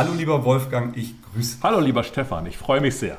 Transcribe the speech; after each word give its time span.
Hallo 0.00 0.14
lieber 0.14 0.46
Wolfgang, 0.46 0.96
ich 0.96 1.12
grüße. 1.20 1.58
Hallo 1.62 1.78
lieber 1.78 2.02
Stefan, 2.04 2.46
ich 2.46 2.56
freue 2.56 2.80
mich 2.80 2.96
sehr. 2.96 3.18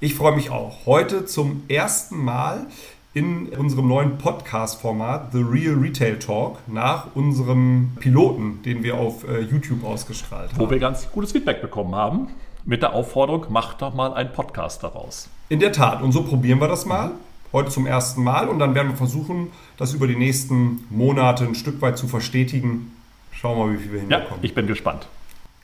Ich 0.00 0.16
freue 0.16 0.34
mich 0.34 0.50
auch. 0.50 0.84
Heute 0.84 1.26
zum 1.26 1.62
ersten 1.68 2.18
Mal 2.18 2.66
in 3.14 3.50
unserem 3.50 3.86
neuen 3.86 4.18
Podcast-Format 4.18 5.30
The 5.30 5.42
Real 5.42 5.76
Retail 5.76 6.18
Talk 6.18 6.58
nach 6.66 7.14
unserem 7.14 7.92
Piloten, 8.00 8.62
den 8.64 8.82
wir 8.82 8.96
auf 8.96 9.28
äh, 9.28 9.42
YouTube 9.42 9.84
ausgestrahlt 9.84 10.50
haben. 10.50 10.58
Wo 10.58 10.68
wir 10.68 10.80
ganz 10.80 11.08
gutes 11.12 11.30
Feedback 11.30 11.62
bekommen 11.62 11.94
haben 11.94 12.30
mit 12.64 12.82
der 12.82 12.94
Aufforderung, 12.94 13.46
macht 13.50 13.80
doch 13.80 13.94
mal 13.94 14.12
einen 14.12 14.32
Podcast 14.32 14.82
daraus. 14.82 15.28
In 15.48 15.60
der 15.60 15.70
Tat. 15.70 16.02
Und 16.02 16.10
so 16.10 16.24
probieren 16.24 16.60
wir 16.60 16.66
das 16.66 16.84
mal. 16.84 17.12
Heute 17.52 17.70
zum 17.70 17.86
ersten 17.86 18.24
Mal. 18.24 18.48
Und 18.48 18.58
dann 18.58 18.74
werden 18.74 18.88
wir 18.88 18.96
versuchen, 18.96 19.52
das 19.76 19.94
über 19.94 20.08
die 20.08 20.16
nächsten 20.16 20.84
Monate 20.90 21.44
ein 21.44 21.54
Stück 21.54 21.80
weit 21.80 21.96
zu 21.96 22.08
verstetigen. 22.08 22.90
Schauen 23.30 23.56
wir 23.56 23.66
mal, 23.66 23.72
wie 23.74 23.78
viel 23.78 23.92
wir 23.92 24.00
hinbekommen. 24.00 24.30
Ja, 24.32 24.38
ich 24.42 24.54
bin 24.56 24.66
gespannt. 24.66 25.06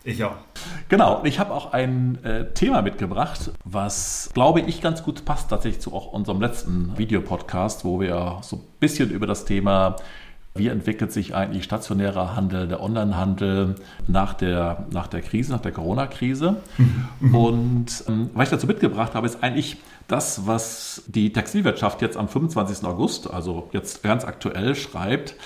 Ich 0.06 0.22
auch. 0.22 0.36
Genau, 0.90 1.22
ich 1.24 1.38
habe 1.38 1.54
auch 1.54 1.72
ein 1.72 2.22
äh, 2.24 2.52
Thema 2.52 2.82
mitgebracht, 2.82 3.52
was, 3.64 4.30
glaube 4.34 4.60
ich, 4.60 4.82
ganz 4.82 5.02
gut 5.02 5.24
passt 5.24 5.48
tatsächlich 5.48 5.80
zu 5.80 5.94
auch 5.94 6.12
unserem 6.12 6.42
letzten 6.42 6.96
Videopodcast, 6.98 7.86
wo 7.86 8.00
wir 8.00 8.38
so 8.42 8.56
ein 8.56 8.62
bisschen 8.80 9.10
über 9.10 9.26
das 9.26 9.46
Thema, 9.46 9.96
wie 10.54 10.68
entwickelt 10.68 11.10
sich 11.10 11.34
eigentlich 11.34 11.64
stationärer 11.64 12.36
Handel, 12.36 12.68
der 12.68 12.82
Onlinehandel 12.82 13.76
nach 14.06 14.34
der, 14.34 14.84
nach 14.90 15.06
der 15.06 15.22
Krise, 15.22 15.52
nach 15.52 15.62
der 15.62 15.72
Corona-Krise. 15.72 16.56
Mhm. 16.76 17.34
Und 17.34 18.04
ähm, 18.06 18.28
was 18.34 18.48
ich 18.48 18.50
dazu 18.50 18.66
mitgebracht 18.66 19.14
habe, 19.14 19.26
ist 19.26 19.42
eigentlich 19.42 19.78
das, 20.08 20.46
was 20.46 21.02
die 21.06 21.32
Textilwirtschaft 21.32 22.02
jetzt 22.02 22.16
am 22.16 22.28
25. 22.28 22.86
August, 22.86 23.30
also 23.30 23.68
jetzt 23.72 24.02
ganz 24.02 24.24
aktuell, 24.24 24.74
schreibt 24.74 25.36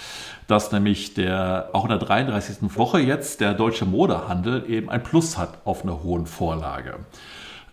dass 0.49 0.73
nämlich 0.73 1.15
der, 1.15 1.69
auch 1.75 1.85
in 1.85 1.91
der 1.91 1.99
33. 1.99 2.75
Woche 2.75 2.99
jetzt 2.99 3.41
der 3.41 3.55
deutsche 3.55 3.85
Modehandel 3.85 4.65
eben 4.69 4.89
ein 4.89 5.03
Plus 5.03 5.37
hat 5.39 5.59
auf 5.65 5.85
einer 5.85 6.03
hohen 6.03 6.27
Vorlage. 6.27 7.01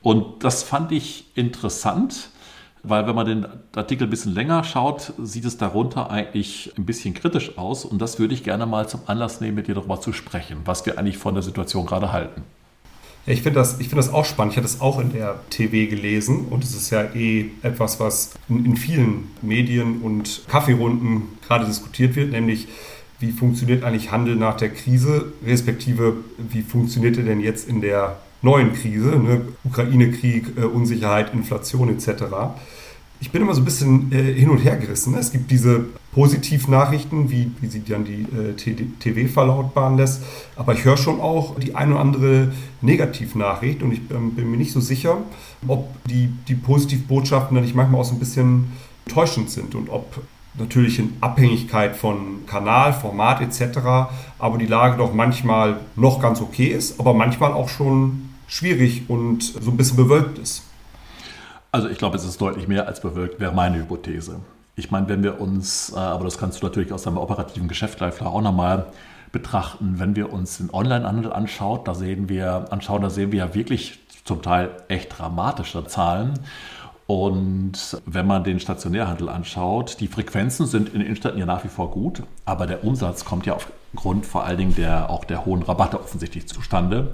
Und 0.02 0.44
das 0.44 0.62
fand 0.62 0.92
ich 0.92 1.26
interessant, 1.36 2.30
weil 2.84 3.08
wenn 3.08 3.16
man 3.16 3.26
den 3.26 3.48
Artikel 3.76 4.06
ein 4.06 4.10
bisschen 4.10 4.34
länger 4.34 4.64
schaut, 4.66 5.14
sieht 5.18 5.46
es 5.46 5.58
darunter 5.58 6.12
eigentlich 6.12 6.74
ein 6.78 6.86
bisschen 6.86 7.14
kritisch 7.14 7.58
aus. 7.58 7.86
Und 7.86 8.00
das 8.00 8.20
würde 8.20 8.34
ich 8.34 8.44
gerne 8.44 8.66
mal 8.66 8.88
zum 8.88 9.00
Anlass 9.08 9.40
nehmen, 9.40 9.56
mit 9.56 9.68
dir 9.68 9.74
darüber 9.74 10.02
zu 10.02 10.12
sprechen, 10.12 10.60
was 10.66 10.86
wir 10.86 11.00
eigentlich 11.00 11.18
von 11.18 11.34
der 11.34 11.44
Situation 11.44 11.86
gerade 11.86 12.12
halten. 12.12 12.44
Ich 13.28 13.42
finde 13.42 13.60
das, 13.60 13.74
find 13.74 13.98
das 13.98 14.14
auch 14.14 14.26
spannend. 14.26 14.54
Ich 14.54 14.58
hatte 14.58 14.68
es 14.68 14.82
auch 14.82 15.00
in 15.00 15.12
der 15.12 15.40
TV 15.50 15.90
gelesen 15.90 16.46
und 16.50 16.64
es 16.64 16.76
ist 16.76 16.92
ja 16.92 17.04
eh 17.16 17.50
etwas, 17.64 18.00
was 18.00 18.34
in, 18.50 18.66
in 18.66 18.78
vielen 18.78 19.32
Medien 19.42 20.02
und 20.02 20.44
Kaffeerunden 20.48 21.24
gerade 21.46 21.66
diskutiert 21.66 22.16
wird, 22.16 22.32
nämlich 22.32 22.68
wie 23.20 23.32
funktioniert 23.32 23.84
eigentlich 23.84 24.12
Handel 24.12 24.36
nach 24.36 24.58
der 24.58 24.70
Krise, 24.70 25.34
respektive 25.46 26.18
wie 26.38 26.62
funktioniert 26.62 27.18
er 27.18 27.24
denn 27.24 27.40
jetzt 27.40 27.68
in 27.68 27.82
der 27.82 28.18
neuen 28.42 28.74
Krise, 28.74 29.18
ne? 29.18 29.42
Ukraine-Krieg, 29.64 30.58
äh, 30.58 30.66
Unsicherheit, 30.66 31.34
Inflation 31.34 31.90
etc 31.90 32.26
ich 33.20 33.32
bin 33.32 33.42
immer 33.42 33.54
so 33.54 33.62
ein 33.62 33.66
bisschen 33.66 34.12
äh, 34.12 34.34
hin 34.34 34.50
und 34.50 34.60
her 34.60 34.76
gerissen. 34.76 35.14
Ne? 35.14 35.20
Es 35.20 35.32
gibt 35.32 35.50
diese 35.50 35.86
Positivnachrichten, 36.14 37.30
wie, 37.32 37.52
wie 37.62 37.68
sie 37.68 37.84
dann 37.84 38.06
die 38.06 38.22
äh, 38.22 38.54
TV 39.00 39.32
verlautbaren 39.32 39.98
lässt, 39.98 40.22
aber 40.56 40.74
ich 40.74 40.86
höre 40.86 40.98
schon 40.98 41.20
auch 41.20 41.60
die 41.60 41.76
eine 41.76 41.94
oder 41.94 42.02
andere 42.02 42.52
Negativnachricht 42.82 43.84
und 43.84 43.92
ich 43.92 44.02
ähm, 44.12 44.32
bin 44.32 44.52
mir 44.52 44.58
nicht 44.58 44.72
so 44.72 44.80
sicher, 44.80 45.18
ob 45.68 45.90
die, 46.06 46.30
die 46.48 46.56
Positivbotschaften 46.56 47.56
dann 47.56 47.64
nicht 47.64 47.76
manchmal 47.76 48.02
auch 48.02 48.06
so 48.06 48.14
ein 48.14 48.20
bisschen 48.20 48.72
täuschend 49.08 49.50
sind 49.50 49.76
und 49.76 49.90
ob 49.90 50.22
natürlich 50.58 51.00
in 51.00 51.14
Abhängigkeit 51.22 51.96
von 51.96 52.46
Kanal, 52.46 52.94
Format 52.94 53.42
etc., 53.42 53.80
aber 54.40 54.58
die 54.58 54.66
Lage 54.66 54.98
doch 54.98 55.14
manchmal 55.14 55.82
noch 55.96 56.22
ganz 56.22 56.42
okay 56.42 56.68
ist, 56.68 57.00
aber 57.00 57.14
manchmal 57.14 57.52
auch 57.52 57.70
schon 57.70 58.30
schwierig 58.48 59.04
und 59.10 59.44
so 59.44 59.72
ein 59.72 59.78
bisschen 59.78 59.98
bewölkt 59.98 60.38
ist. 60.38 60.64
Also 61.76 61.90
ich 61.90 61.98
glaube, 61.98 62.16
es 62.16 62.24
ist 62.24 62.40
deutlich 62.40 62.70
mehr 62.70 62.88
als 62.88 63.02
bewirkt, 63.02 63.42
wäre 63.42 63.52
meine 63.52 63.76
Hypothese. 63.80 64.40
Ich 64.78 64.92
meine, 64.92 65.10
wenn 65.10 65.24
wir 65.24 65.42
uns, 65.42 65.92
äh, 65.94 66.00
aber 66.00 66.24
das 66.24 66.38
kannst 66.38 66.62
du 66.62 66.66
natürlich 66.66 66.94
aus 66.94 67.04
deinem 67.04 67.18
operativen 67.18 67.68
Geschäft 67.68 67.98
gleich 67.98 68.22
auch 68.22 68.42
nochmal 68.42 68.86
betrachten, 69.34 69.96
wenn 70.00 70.16
wir 70.16 70.32
uns 70.32 70.60
den 70.60 70.74
Onlinehandel 70.74 71.34
anschauen, 71.34 71.82
da 71.84 71.94
sehen 71.94 72.30
wir, 72.30 72.68
anschauen, 72.72 73.02
da 73.02 73.10
sehen 73.10 73.34
wir 73.34 73.40
ja 73.40 73.54
wirklich 73.54 74.00
zum 74.24 74.42
Teil 74.42 74.70
echt 74.88 75.20
dramatische 75.20 75.86
Zahlen. 75.86 76.40
Und 77.08 77.98
wenn 78.06 78.26
man 78.26 78.46
den 78.46 78.62
Stationärhandel 78.62 79.28
anschaut, 79.28 79.98
die 80.00 80.08
Frequenzen 80.08 80.68
sind 80.68 80.88
in 80.88 81.00
den 81.00 81.08
Innenstädten 81.08 81.38
ja 81.38 81.46
nach 81.46 81.66
wie 81.66 81.68
vor 81.68 81.92
gut, 81.92 82.24
aber 82.46 82.68
der 82.68 82.86
Umsatz 82.86 83.26
kommt 83.26 83.46
ja 83.48 83.54
aufgrund 83.54 84.26
vor 84.26 84.46
allen 84.46 84.60
Dingen 84.60 84.76
der, 84.76 85.10
auch 85.10 85.26
der 85.26 85.46
hohen 85.46 85.62
Rabatte 85.62 86.00
offensichtlich 86.00 86.48
zustande. 86.48 87.12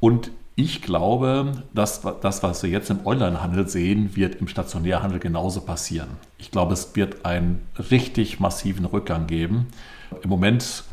Und 0.00 0.32
ich 0.58 0.80
glaube, 0.80 1.52
dass 1.74 2.00
das, 2.22 2.42
was 2.42 2.62
wir 2.62 2.70
jetzt 2.70 2.88
im 2.88 3.04
Onlinehandel 3.04 3.68
sehen, 3.68 4.16
wird 4.16 4.36
im 4.36 4.48
Stationärhandel 4.48 5.18
genauso 5.18 5.60
passieren. 5.60 6.08
Ich 6.38 6.50
glaube, 6.50 6.72
es 6.72 6.96
wird 6.96 7.26
einen 7.26 7.60
richtig 7.90 8.40
massiven 8.40 8.86
Rückgang 8.86 9.26
geben. 9.26 9.66
Im 10.22 10.30
Moment 10.30 10.84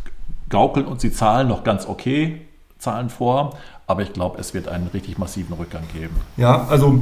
gaukeln 0.50 0.86
uns 0.86 1.02
die 1.02 1.14
Zahlen 1.14 1.48
noch 1.48 1.64
ganz 1.64 1.88
okay, 1.88 2.42
Zahlen 2.78 3.10
vor, 3.10 3.58
aber 3.88 4.02
ich 4.02 4.12
glaube, 4.12 4.38
es 4.38 4.54
wird 4.54 4.68
einen 4.68 4.88
richtig 4.88 5.18
massiven 5.18 5.56
Rückgang 5.56 5.84
geben. 5.94 6.16
Ja, 6.36 6.68
also 6.68 7.02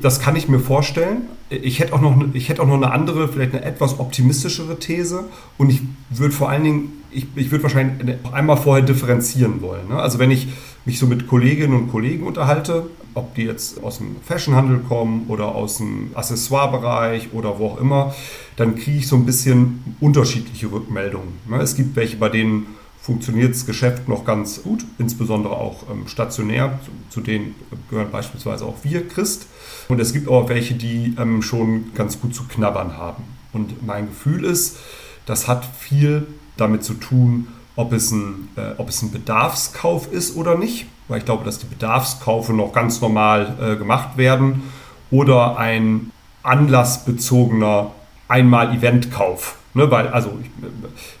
das 0.00 0.20
kann 0.20 0.36
ich 0.36 0.48
mir 0.48 0.60
vorstellen. 0.60 1.22
Ich 1.50 1.80
hätte 1.80 1.94
auch 1.94 2.00
noch, 2.00 2.16
ich 2.32 2.48
hätte 2.48 2.62
auch 2.62 2.66
noch 2.68 2.76
eine 2.76 2.92
andere, 2.92 3.26
vielleicht 3.26 3.54
eine 3.54 3.64
etwas 3.64 3.98
optimistischere 3.98 4.78
These 4.78 5.24
und 5.58 5.70
ich 5.70 5.80
würde 6.10 6.32
vor 6.32 6.48
allen 6.48 6.62
Dingen, 6.62 6.92
ich, 7.10 7.26
ich 7.34 7.50
würde 7.50 7.64
wahrscheinlich 7.64 8.18
einmal 8.32 8.56
vorher 8.56 8.84
differenzieren 8.84 9.60
wollen. 9.62 9.88
Ne? 9.88 9.96
Also 9.96 10.20
wenn 10.20 10.30
ich 10.30 10.48
mich 10.88 10.98
so 10.98 11.06
mit 11.06 11.26
Kolleginnen 11.26 11.74
und 11.74 11.90
Kollegen 11.90 12.26
unterhalte, 12.26 12.88
ob 13.12 13.34
die 13.34 13.42
jetzt 13.42 13.82
aus 13.82 13.98
dem 13.98 14.16
Fashionhandel 14.24 14.78
kommen 14.78 15.26
oder 15.28 15.54
aus 15.54 15.76
dem 15.76 16.12
Accessoirebereich 16.14 17.34
oder 17.34 17.58
wo 17.58 17.66
auch 17.66 17.80
immer, 17.80 18.14
dann 18.56 18.74
kriege 18.74 18.96
ich 18.96 19.06
so 19.06 19.16
ein 19.16 19.26
bisschen 19.26 19.96
unterschiedliche 20.00 20.72
Rückmeldungen. 20.72 21.34
Es 21.60 21.76
gibt 21.76 21.94
welche, 21.94 22.16
bei 22.16 22.30
denen 22.30 22.68
funktioniert 23.02 23.54
das 23.54 23.66
Geschäft 23.66 24.08
noch 24.08 24.24
ganz 24.24 24.62
gut, 24.62 24.84
insbesondere 24.98 25.58
auch 25.58 25.84
ähm, 25.90 26.08
stationär. 26.08 26.80
Zu, 27.10 27.20
denen 27.20 27.54
gehören 27.90 28.10
beispielsweise 28.10 28.64
auch 28.64 28.76
wir, 28.82 29.06
Christ. 29.06 29.46
Und 29.88 30.00
es 30.00 30.14
gibt 30.14 30.26
auch 30.26 30.48
welche, 30.48 30.74
die 30.74 31.14
ähm, 31.18 31.42
schon 31.42 31.92
ganz 31.94 32.18
gut 32.18 32.34
zu 32.34 32.44
knabbern 32.44 32.96
haben. 32.96 33.24
Und 33.52 33.86
mein 33.86 34.08
Gefühl 34.08 34.44
ist, 34.44 34.78
das 35.26 35.48
hat 35.48 35.66
viel 35.66 36.26
damit 36.56 36.82
zu 36.82 36.94
tun, 36.94 37.48
ob 37.78 37.92
es, 37.92 38.10
ein, 38.10 38.48
äh, 38.56 38.72
ob 38.76 38.88
es 38.88 39.02
ein 39.02 39.12
Bedarfskauf 39.12 40.10
ist 40.12 40.36
oder 40.36 40.56
nicht, 40.56 40.86
weil 41.06 41.18
ich 41.18 41.24
glaube, 41.24 41.44
dass 41.44 41.60
die 41.60 41.66
Bedarfskaufe 41.66 42.52
noch 42.52 42.72
ganz 42.72 43.00
normal 43.00 43.54
äh, 43.62 43.76
gemacht 43.76 44.16
werden, 44.16 44.64
oder 45.10 45.56
ein 45.56 46.10
anlassbezogener 46.42 47.92
Einmal-Event-Kauf. 48.26 49.58
Ne, 49.74 49.90
weil, 49.92 50.08
also 50.08 50.36
ich, 50.42 50.50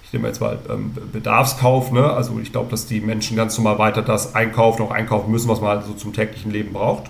ich 0.02 0.12
nehme 0.12 0.26
jetzt 0.26 0.40
mal 0.40 0.58
ähm, 0.68 0.92
Bedarfskauf, 1.12 1.92
ne? 1.92 2.10
also 2.10 2.38
ich 2.42 2.50
glaube, 2.50 2.70
dass 2.70 2.86
die 2.86 3.00
Menschen 3.00 3.36
ganz 3.36 3.56
normal 3.56 3.78
weiter 3.78 4.02
das 4.02 4.34
einkaufen, 4.34 4.82
auch 4.82 4.90
einkaufen 4.90 5.30
müssen, 5.30 5.48
was 5.48 5.60
man 5.60 5.70
halt 5.70 5.84
so 5.86 5.92
zum 5.92 6.12
täglichen 6.12 6.50
Leben 6.50 6.72
braucht. 6.72 7.04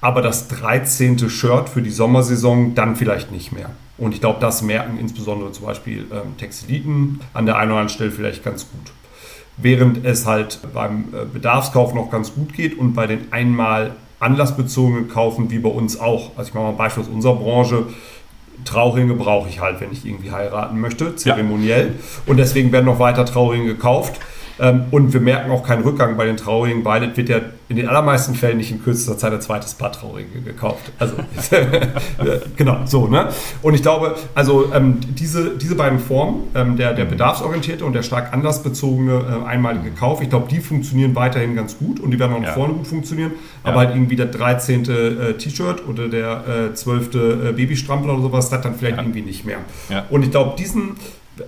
Aber 0.00 0.22
das 0.22 0.48
13. 0.48 1.28
Shirt 1.28 1.68
für 1.68 1.82
die 1.82 1.90
Sommersaison 1.90 2.74
dann 2.74 2.96
vielleicht 2.96 3.32
nicht 3.32 3.52
mehr. 3.52 3.70
Und 3.98 4.14
ich 4.14 4.20
glaube, 4.20 4.40
das 4.40 4.62
merken 4.62 4.98
insbesondere 4.98 5.52
zum 5.52 5.66
Beispiel 5.66 6.06
ähm, 6.10 6.36
Textiliten 6.38 7.20
an 7.34 7.44
der 7.44 7.56
einen 7.56 7.70
oder 7.70 7.80
anderen 7.80 7.94
Stelle 7.94 8.10
vielleicht 8.10 8.42
ganz 8.42 8.66
gut. 8.70 8.92
Während 9.58 10.06
es 10.06 10.26
halt 10.26 10.60
beim 10.72 11.08
äh, 11.12 11.26
Bedarfskauf 11.30 11.92
noch 11.92 12.10
ganz 12.10 12.34
gut 12.34 12.54
geht 12.54 12.78
und 12.78 12.94
bei 12.94 13.06
den 13.06 13.30
einmal 13.30 13.92
anlassbezogenen 14.18 15.08
Kaufen 15.08 15.50
wie 15.50 15.58
bei 15.58 15.68
uns 15.68 16.00
auch. 16.00 16.30
Also 16.36 16.48
ich 16.48 16.54
mache 16.54 16.64
mal 16.64 16.70
ein 16.70 16.76
Beispiel 16.78 17.02
aus 17.02 17.08
unserer 17.08 17.36
Branche. 17.36 17.86
Trauringe 18.64 19.14
brauche 19.14 19.48
ich 19.48 19.60
halt, 19.60 19.80
wenn 19.80 19.92
ich 19.92 20.04
irgendwie 20.04 20.30
heiraten 20.30 20.80
möchte, 20.80 21.16
zeremoniell. 21.16 21.86
Ja. 21.86 21.92
Und 22.26 22.36
deswegen 22.36 22.72
werden 22.72 22.86
noch 22.86 22.98
weiter 22.98 23.24
Trauringe 23.24 23.66
gekauft. 23.66 24.20
Ähm, 24.60 24.84
und 24.90 25.12
wir 25.12 25.20
merken 25.20 25.50
auch 25.50 25.62
keinen 25.62 25.82
Rückgang 25.82 26.16
bei 26.16 26.26
den 26.26 26.36
Trauringen, 26.36 26.84
weil 26.84 27.02
es 27.04 27.16
wird 27.16 27.28
ja 27.30 27.40
in 27.70 27.76
den 27.76 27.88
allermeisten 27.88 28.34
Fällen 28.34 28.58
nicht 28.58 28.70
in 28.70 28.82
kürzester 28.82 29.16
Zeit 29.16 29.32
ein 29.32 29.40
zweites 29.40 29.74
Paar 29.74 29.92
Trauringe 29.92 30.40
gekauft. 30.44 30.92
Also 30.98 31.14
genau, 32.56 32.80
so, 32.84 33.06
ne? 33.06 33.28
Und 33.62 33.74
ich 33.74 33.82
glaube, 33.82 34.16
also 34.34 34.72
ähm, 34.74 34.98
diese, 35.08 35.56
diese 35.56 35.76
beiden 35.76 35.98
Formen, 35.98 36.48
ähm, 36.54 36.76
der, 36.76 36.92
der 36.94 37.04
bedarfsorientierte 37.04 37.84
und 37.84 37.94
der 37.94 38.02
stark 38.02 38.32
anlassbezogene 38.32 39.44
äh, 39.44 39.48
einmalige 39.48 39.92
Kauf, 39.92 40.20
ich 40.20 40.28
glaube, 40.28 40.48
die 40.50 40.60
funktionieren 40.60 41.14
weiterhin 41.14 41.54
ganz 41.54 41.78
gut 41.78 42.00
und 42.00 42.10
die 42.10 42.18
werden 42.18 42.36
auch 42.36 42.42
ja. 42.42 42.52
vorne 42.52 42.74
gut 42.74 42.88
funktionieren. 42.88 43.32
Ja. 43.64 43.70
Aber 43.70 43.80
halt 43.80 43.94
irgendwie 43.94 44.16
der 44.16 44.26
13. 44.26 44.84
Äh, 44.90 45.34
T-Shirt 45.34 45.86
oder 45.88 46.08
der 46.08 46.70
äh, 46.70 46.74
12. 46.74 47.14
Äh, 47.14 47.52
Babystrampler 47.52 48.14
oder 48.14 48.22
sowas, 48.22 48.50
das 48.50 48.60
dann 48.62 48.74
vielleicht 48.74 48.96
ja. 48.96 49.02
irgendwie 49.02 49.22
nicht 49.22 49.46
mehr. 49.46 49.58
Und 50.10 50.24
ich 50.24 50.30
glaube, 50.30 50.56
diesen 50.58 50.96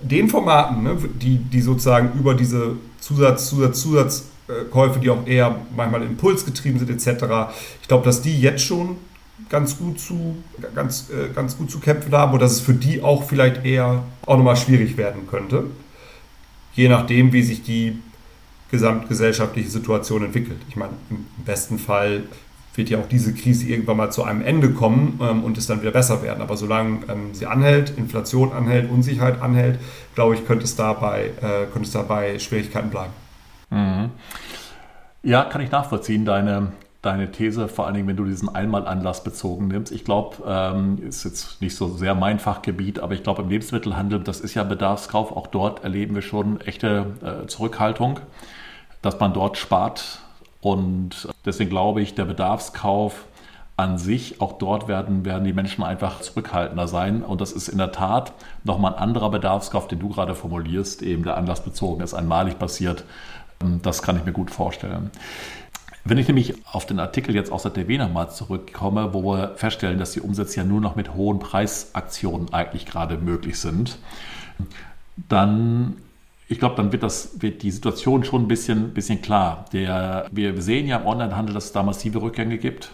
den 0.01 0.29
Formaten, 0.29 0.83
ne, 0.83 0.97
die, 1.21 1.37
die 1.37 1.61
sozusagen 1.61 2.17
über 2.17 2.33
diese 2.33 2.77
Zusatz, 2.99 3.49
Zusatz, 3.49 3.81
Zusatzkäufe, 3.81 4.99
die 4.99 5.09
auch 5.09 5.25
eher 5.27 5.55
manchmal 5.75 6.03
impulsgetrieben 6.03 6.79
sind 6.79 6.89
etc., 6.89 7.25
ich 7.81 7.87
glaube, 7.87 8.05
dass 8.05 8.21
die 8.21 8.39
jetzt 8.39 8.63
schon 8.63 8.97
ganz 9.49 9.77
gut 9.77 9.99
zu, 9.99 10.37
ganz, 10.73 11.09
äh, 11.09 11.33
ganz 11.33 11.57
gut 11.57 11.69
zu 11.69 11.79
kämpfen 11.79 12.11
haben 12.13 12.33
und 12.33 12.41
dass 12.41 12.53
es 12.53 12.61
für 12.61 12.73
die 12.73 13.01
auch 13.01 13.23
vielleicht 13.23 13.65
eher 13.65 14.03
auch 14.25 14.37
nochmal 14.37 14.55
schwierig 14.55 14.97
werden 14.97 15.27
könnte. 15.29 15.65
Je 16.73 16.89
nachdem, 16.89 17.33
wie 17.33 17.43
sich 17.43 17.63
die 17.63 17.99
gesamtgesellschaftliche 18.71 19.69
Situation 19.69 20.23
entwickelt. 20.23 20.57
Ich 20.67 20.75
meine, 20.75 20.93
im 21.11 21.25
besten 21.45 21.77
Fall 21.77 22.23
wird 22.75 22.89
ja 22.89 22.99
auch 22.99 23.07
diese 23.07 23.33
Krise 23.33 23.67
irgendwann 23.67 23.97
mal 23.97 24.11
zu 24.11 24.23
einem 24.23 24.41
Ende 24.41 24.71
kommen 24.71 25.19
ähm, 25.21 25.43
und 25.43 25.57
es 25.57 25.67
dann 25.67 25.81
wieder 25.81 25.91
besser 25.91 26.23
werden. 26.23 26.41
Aber 26.41 26.57
solange 26.57 26.99
ähm, 27.07 27.33
sie 27.33 27.45
anhält, 27.45 27.97
Inflation 27.97 28.51
anhält, 28.51 28.89
Unsicherheit 28.89 29.41
anhält, 29.41 29.79
glaube 30.15 30.35
ich, 30.35 30.45
könnte 30.45 30.65
es 30.65 30.75
dabei, 30.75 31.31
äh, 31.41 31.65
könnte 31.71 31.83
es 31.83 31.91
dabei 31.91 32.39
Schwierigkeiten 32.39 32.89
bleiben. 32.89 33.13
Mhm. 33.69 34.09
Ja, 35.21 35.45
kann 35.45 35.61
ich 35.61 35.71
nachvollziehen, 35.71 36.25
deine, 36.25 36.73
deine 37.01 37.31
These, 37.31 37.67
vor 37.67 37.85
allen 37.85 37.93
Dingen, 37.93 38.07
wenn 38.07 38.17
du 38.17 38.25
diesen 38.25 38.53
Einmalanlass 38.53 39.23
bezogen 39.23 39.67
nimmst. 39.67 39.91
Ich 39.91 40.03
glaube, 40.03 40.37
ähm, 40.45 40.97
ist 41.07 41.23
jetzt 41.23 41.61
nicht 41.61 41.75
so 41.75 41.89
sehr 41.89 42.15
mein 42.15 42.39
Fachgebiet, 42.39 42.99
aber 42.99 43.13
ich 43.13 43.23
glaube, 43.23 43.43
im 43.43 43.49
Lebensmittelhandel, 43.49 44.19
das 44.19 44.41
ist 44.41 44.55
ja 44.55 44.63
Bedarfskauf, 44.63 45.31
auch 45.31 45.47
dort 45.47 45.83
erleben 45.83 46.15
wir 46.15 46.23
schon 46.23 46.59
echte 46.61 47.05
äh, 47.23 47.47
Zurückhaltung, 47.47 48.19
dass 49.01 49.19
man 49.19 49.33
dort 49.33 49.57
spart 49.57 50.19
und 50.63 51.27
deswegen 51.45 51.69
glaube 51.69 52.01
ich, 52.01 52.15
der 52.15 52.23
Bedarfskauf 52.23 53.25
an 53.75 53.97
sich, 53.97 54.39
auch 54.39 54.53
dort 54.59 54.87
werden, 54.87 55.25
werden 55.25 55.43
die 55.43 55.51
Menschen 55.51 55.83
einfach 55.83 56.21
zurückhaltender 56.21 56.87
sein. 56.87 57.21
Und 57.21 57.41
das 57.41 57.51
ist 57.51 57.67
in 57.67 57.79
der 57.79 57.91
Tat 57.91 58.31
nochmal 58.63 58.93
ein 58.93 58.99
anderer 58.99 59.29
Bedarfskauf, 59.29 59.89
den 59.89 59.99
du 59.99 60.07
gerade 60.07 60.35
formulierst, 60.35 61.01
eben 61.01 61.23
der 61.23 61.35
anlassbezogen 61.35 62.01
ist, 62.01 62.13
einmalig 62.13 62.57
passiert. 62.57 63.03
Das 63.81 64.01
kann 64.03 64.15
ich 64.15 64.23
mir 64.23 64.31
gut 64.31 64.51
vorstellen. 64.51 65.11
Wenn 66.05 66.17
ich 66.17 66.27
nämlich 66.29 66.53
auf 66.65 66.85
den 66.85 66.99
Artikel 66.99 67.35
jetzt 67.35 67.51
aus 67.51 67.63
der 67.63 67.71
DW 67.71 67.97
nochmal 67.97 68.29
zurückkomme, 68.29 69.13
wo 69.13 69.23
wir 69.23 69.55
feststellen, 69.55 69.99
dass 69.99 70.11
die 70.11 70.21
Umsätze 70.21 70.61
ja 70.61 70.63
nur 70.63 70.79
noch 70.79 70.95
mit 70.95 71.13
hohen 71.13 71.39
Preisaktionen 71.39 72.53
eigentlich 72.53 72.85
gerade 72.85 73.17
möglich 73.17 73.59
sind, 73.59 73.97
dann 75.27 75.97
ich 76.53 76.59
glaube, 76.59 76.75
dann 76.75 76.91
wird, 76.91 77.01
das, 77.01 77.41
wird 77.41 77.63
die 77.63 77.71
Situation 77.71 78.23
schon 78.23 78.43
ein 78.43 78.47
bisschen, 78.47 78.93
bisschen 78.93 79.21
klar. 79.23 79.65
Der, 79.73 80.27
wir 80.31 80.61
sehen 80.61 80.85
ja 80.85 80.97
im 80.97 81.07
Onlinehandel, 81.07 81.55
dass 81.55 81.65
es 81.65 81.71
da 81.71 81.81
massive 81.81 82.21
Rückgänge 82.21 82.59
gibt. 82.59 82.91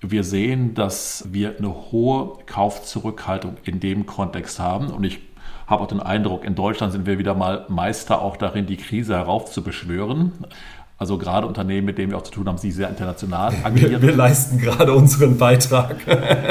Wir 0.00 0.22
sehen, 0.22 0.74
dass 0.74 1.26
wir 1.32 1.58
eine 1.58 1.90
hohe 1.90 2.38
Kaufzurückhaltung 2.46 3.56
in 3.64 3.80
dem 3.80 4.06
Kontext 4.06 4.60
haben. 4.60 4.90
Und 4.90 5.02
ich 5.02 5.18
habe 5.66 5.82
auch 5.82 5.88
den 5.88 5.98
Eindruck, 5.98 6.44
in 6.44 6.54
Deutschland 6.54 6.92
sind 6.92 7.06
wir 7.06 7.18
wieder 7.18 7.34
mal 7.34 7.66
Meister 7.68 8.22
auch 8.22 8.36
darin, 8.36 8.66
die 8.66 8.76
Krise 8.76 9.16
heraufzubeschwören. 9.16 10.46
Also 10.98 11.18
gerade 11.18 11.46
Unternehmen, 11.46 11.84
mit 11.84 11.98
denen 11.98 12.10
wir 12.10 12.16
auch 12.16 12.22
zu 12.22 12.32
tun 12.32 12.48
haben, 12.48 12.58
die 12.58 12.72
sehr 12.72 12.88
international 12.88 13.52
agieren. 13.62 13.90
Wir, 13.90 14.02
wir 14.02 14.16
leisten 14.16 14.58
gerade 14.58 14.94
unseren 14.94 15.36
Beitrag. 15.36 15.96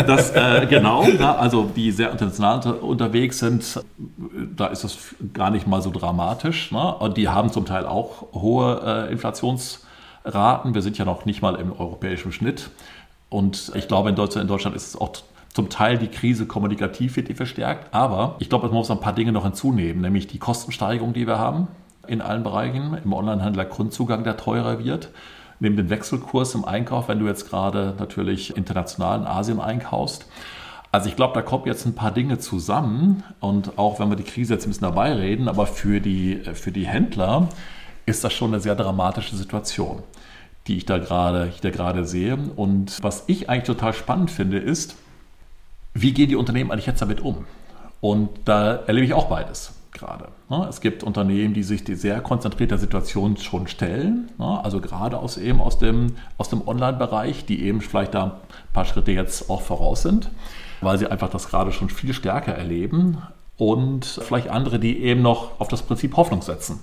Das, 0.06 0.32
äh, 0.32 0.68
genau, 0.70 1.04
ja, 1.08 1.36
also 1.36 1.72
die 1.76 1.92
sehr 1.92 2.12
international 2.12 2.76
unterwegs 2.76 3.40
sind, 3.40 3.84
da 4.56 4.68
ist 4.68 4.84
das 4.84 4.98
gar 5.34 5.50
nicht 5.50 5.66
mal 5.66 5.82
so 5.82 5.90
dramatisch. 5.90 6.72
Ne? 6.72 6.96
Und 6.96 7.18
die 7.18 7.28
haben 7.28 7.52
zum 7.52 7.66
Teil 7.66 7.88
auch 7.88 8.34
hohe 8.34 9.08
äh, 9.08 9.12
Inflationsraten. 9.12 10.76
Wir 10.76 10.82
sind 10.84 11.00
ja 11.00 11.06
noch 11.06 11.26
nicht 11.26 11.42
mal 11.42 11.56
im 11.56 11.72
europäischen 11.72 12.32
Schnitt. 12.32 12.70
Und 13.30 13.72
ich 13.74 13.88
glaube, 13.88 14.10
in 14.10 14.16
Deutschland, 14.16 14.44
in 14.44 14.48
Deutschland 14.48 14.76
ist 14.76 14.90
es 14.90 14.96
auch 14.96 15.12
zum 15.56 15.70
Teil 15.70 15.98
die 15.98 16.08
Krise 16.08 16.46
kommunikativ 16.46 17.16
wird 17.16 17.30
die 17.30 17.34
verstärkt. 17.34 17.96
Aber 17.96 18.36
ich 18.38 18.50
glaube, 18.50 18.68
es 18.68 18.74
muss 18.74 18.92
ein 18.92 19.00
paar 19.00 19.14
Dinge 19.14 19.32
noch 19.32 19.44
hinzunehmen, 19.44 20.02
nämlich 20.02 20.28
die 20.28 20.38
Kostensteigerung, 20.38 21.14
die 21.14 21.26
wir 21.26 21.40
haben 21.40 21.68
in 22.08 22.22
allen 22.22 22.44
Bereichen. 22.44 22.98
Im 23.04 23.14
Onlinehandel 23.14 23.64
der 23.64 23.72
Grundzugang, 23.72 24.24
der 24.24 24.38
teurer 24.38 24.84
wird. 24.84 25.10
Neben 25.60 25.78
dem 25.78 25.90
Wechselkurs 25.90 26.54
im 26.56 26.66
Einkauf, 26.66 27.08
wenn 27.08 27.20
du 27.20 27.28
jetzt 27.28 27.50
gerade 27.50 27.96
natürlich 27.98 28.58
international 28.58 29.20
in 29.20 29.26
Asien 29.26 29.60
einkaufst. 29.60 30.26
Also 30.92 31.10
ich 31.10 31.16
glaube, 31.16 31.34
da 31.34 31.42
kommen 31.42 31.66
jetzt 31.66 31.86
ein 31.86 31.96
paar 31.96 32.12
Dinge 32.12 32.40
zusammen 32.40 33.24
und 33.42 33.78
auch 33.78 34.00
wenn 34.00 34.10
wir 34.10 34.16
die 34.16 34.24
Krise 34.24 34.54
jetzt 34.54 34.66
ein 34.66 34.70
bisschen 34.70 34.88
dabei 34.88 35.14
reden, 35.14 35.50
aber 35.50 35.68
für 35.68 36.00
die, 36.00 36.42
für 36.54 36.72
die 36.72 36.88
Händler 36.88 37.50
ist 38.06 38.24
das 38.24 38.32
schon 38.32 38.54
eine 38.54 38.62
sehr 38.62 38.76
dramatische 38.76 39.36
Situation, 39.36 40.04
die 40.68 40.78
ich 40.78 40.86
da 40.86 40.98
gerade, 40.98 41.50
ich 41.54 41.60
da 41.60 41.70
gerade 41.70 42.06
sehe. 42.06 42.38
Und 42.56 43.04
was 43.04 43.26
ich 43.28 43.50
eigentlich 43.50 43.66
total 43.66 43.94
spannend 43.94 44.32
finde, 44.32 44.58
ist, 44.58 44.96
wie 45.94 46.14
gehen 46.14 46.30
die 46.30 46.38
Unternehmen 46.38 46.72
eigentlich 46.72 46.86
jetzt 46.86 47.02
damit 47.02 47.20
um? 47.20 47.46
Und 48.00 48.30
da 48.46 48.76
erlebe 48.88 49.06
ich 49.06 49.14
auch 49.14 49.28
beides 49.28 49.74
gerade. 49.96 50.28
Ne? 50.50 50.68
Es 50.70 50.82
gibt 50.82 51.04
Unternehmen, 51.04 51.54
die 51.54 51.64
sich 51.64 51.84
die 51.84 51.96
sehr 51.96 52.22
konzentrierter 52.22 52.78
Situation 52.78 53.38
schon 53.38 53.68
stellen, 53.68 54.30
ne? 54.38 54.64
also 54.64 54.80
gerade 54.80 55.18
aus, 55.18 55.38
eben 55.38 55.60
aus 55.60 55.80
dem, 55.80 56.16
aus 56.38 56.50
dem 56.50 56.68
Online-Bereich, 56.68 57.46
die 57.46 57.64
eben 57.64 57.82
vielleicht 57.82 58.14
da 58.14 58.24
ein 58.24 58.32
paar 58.74 58.86
Schritte 58.86 59.12
jetzt 59.12 59.50
auch 59.50 59.62
voraus 59.62 60.04
sind, 60.04 60.30
weil 60.82 60.98
sie 60.98 61.08
einfach 61.08 61.30
das 61.30 61.48
gerade 61.48 61.72
schon 61.72 61.90
viel 61.90 62.14
stärker 62.14 62.54
erleben 62.54 63.18
und 63.58 64.06
vielleicht 64.06 64.50
andere, 64.50 64.80
die 64.80 65.00
eben 65.00 65.22
noch 65.22 65.60
auf 65.60 65.68
das 65.68 65.82
Prinzip 65.82 66.16
Hoffnung 66.18 66.42
setzen 66.42 66.80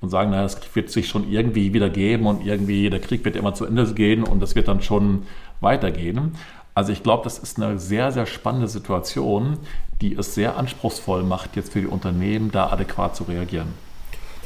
und 0.00 0.08
sagen, 0.08 0.30
naja, 0.30 0.44
es 0.44 0.58
wird 0.74 0.90
sich 0.90 1.08
schon 1.08 1.30
irgendwie 1.30 1.72
wieder 1.72 1.90
geben 1.90 2.26
und 2.26 2.44
irgendwie 2.44 2.90
der 2.90 3.00
Krieg 3.00 3.24
wird 3.24 3.36
immer 3.36 3.54
zu 3.54 3.64
Ende 3.64 3.92
gehen 3.94 4.24
und 4.24 4.40
das 4.40 4.54
wird 4.54 4.68
dann 4.68 4.82
schon 4.82 5.24
weitergehen. 5.60 6.34
Also 6.74 6.92
ich 6.92 7.02
glaube, 7.02 7.24
das 7.24 7.38
ist 7.38 7.60
eine 7.60 7.78
sehr, 7.78 8.12
sehr 8.12 8.26
spannende 8.26 8.68
Situation, 8.68 9.58
die 10.02 10.14
es 10.14 10.34
sehr 10.34 10.56
anspruchsvoll 10.56 11.22
macht, 11.22 11.56
jetzt 11.56 11.72
für 11.72 11.80
die 11.80 11.86
Unternehmen 11.86 12.50
da 12.50 12.66
adäquat 12.70 13.16
zu 13.16 13.24
reagieren. 13.24 13.68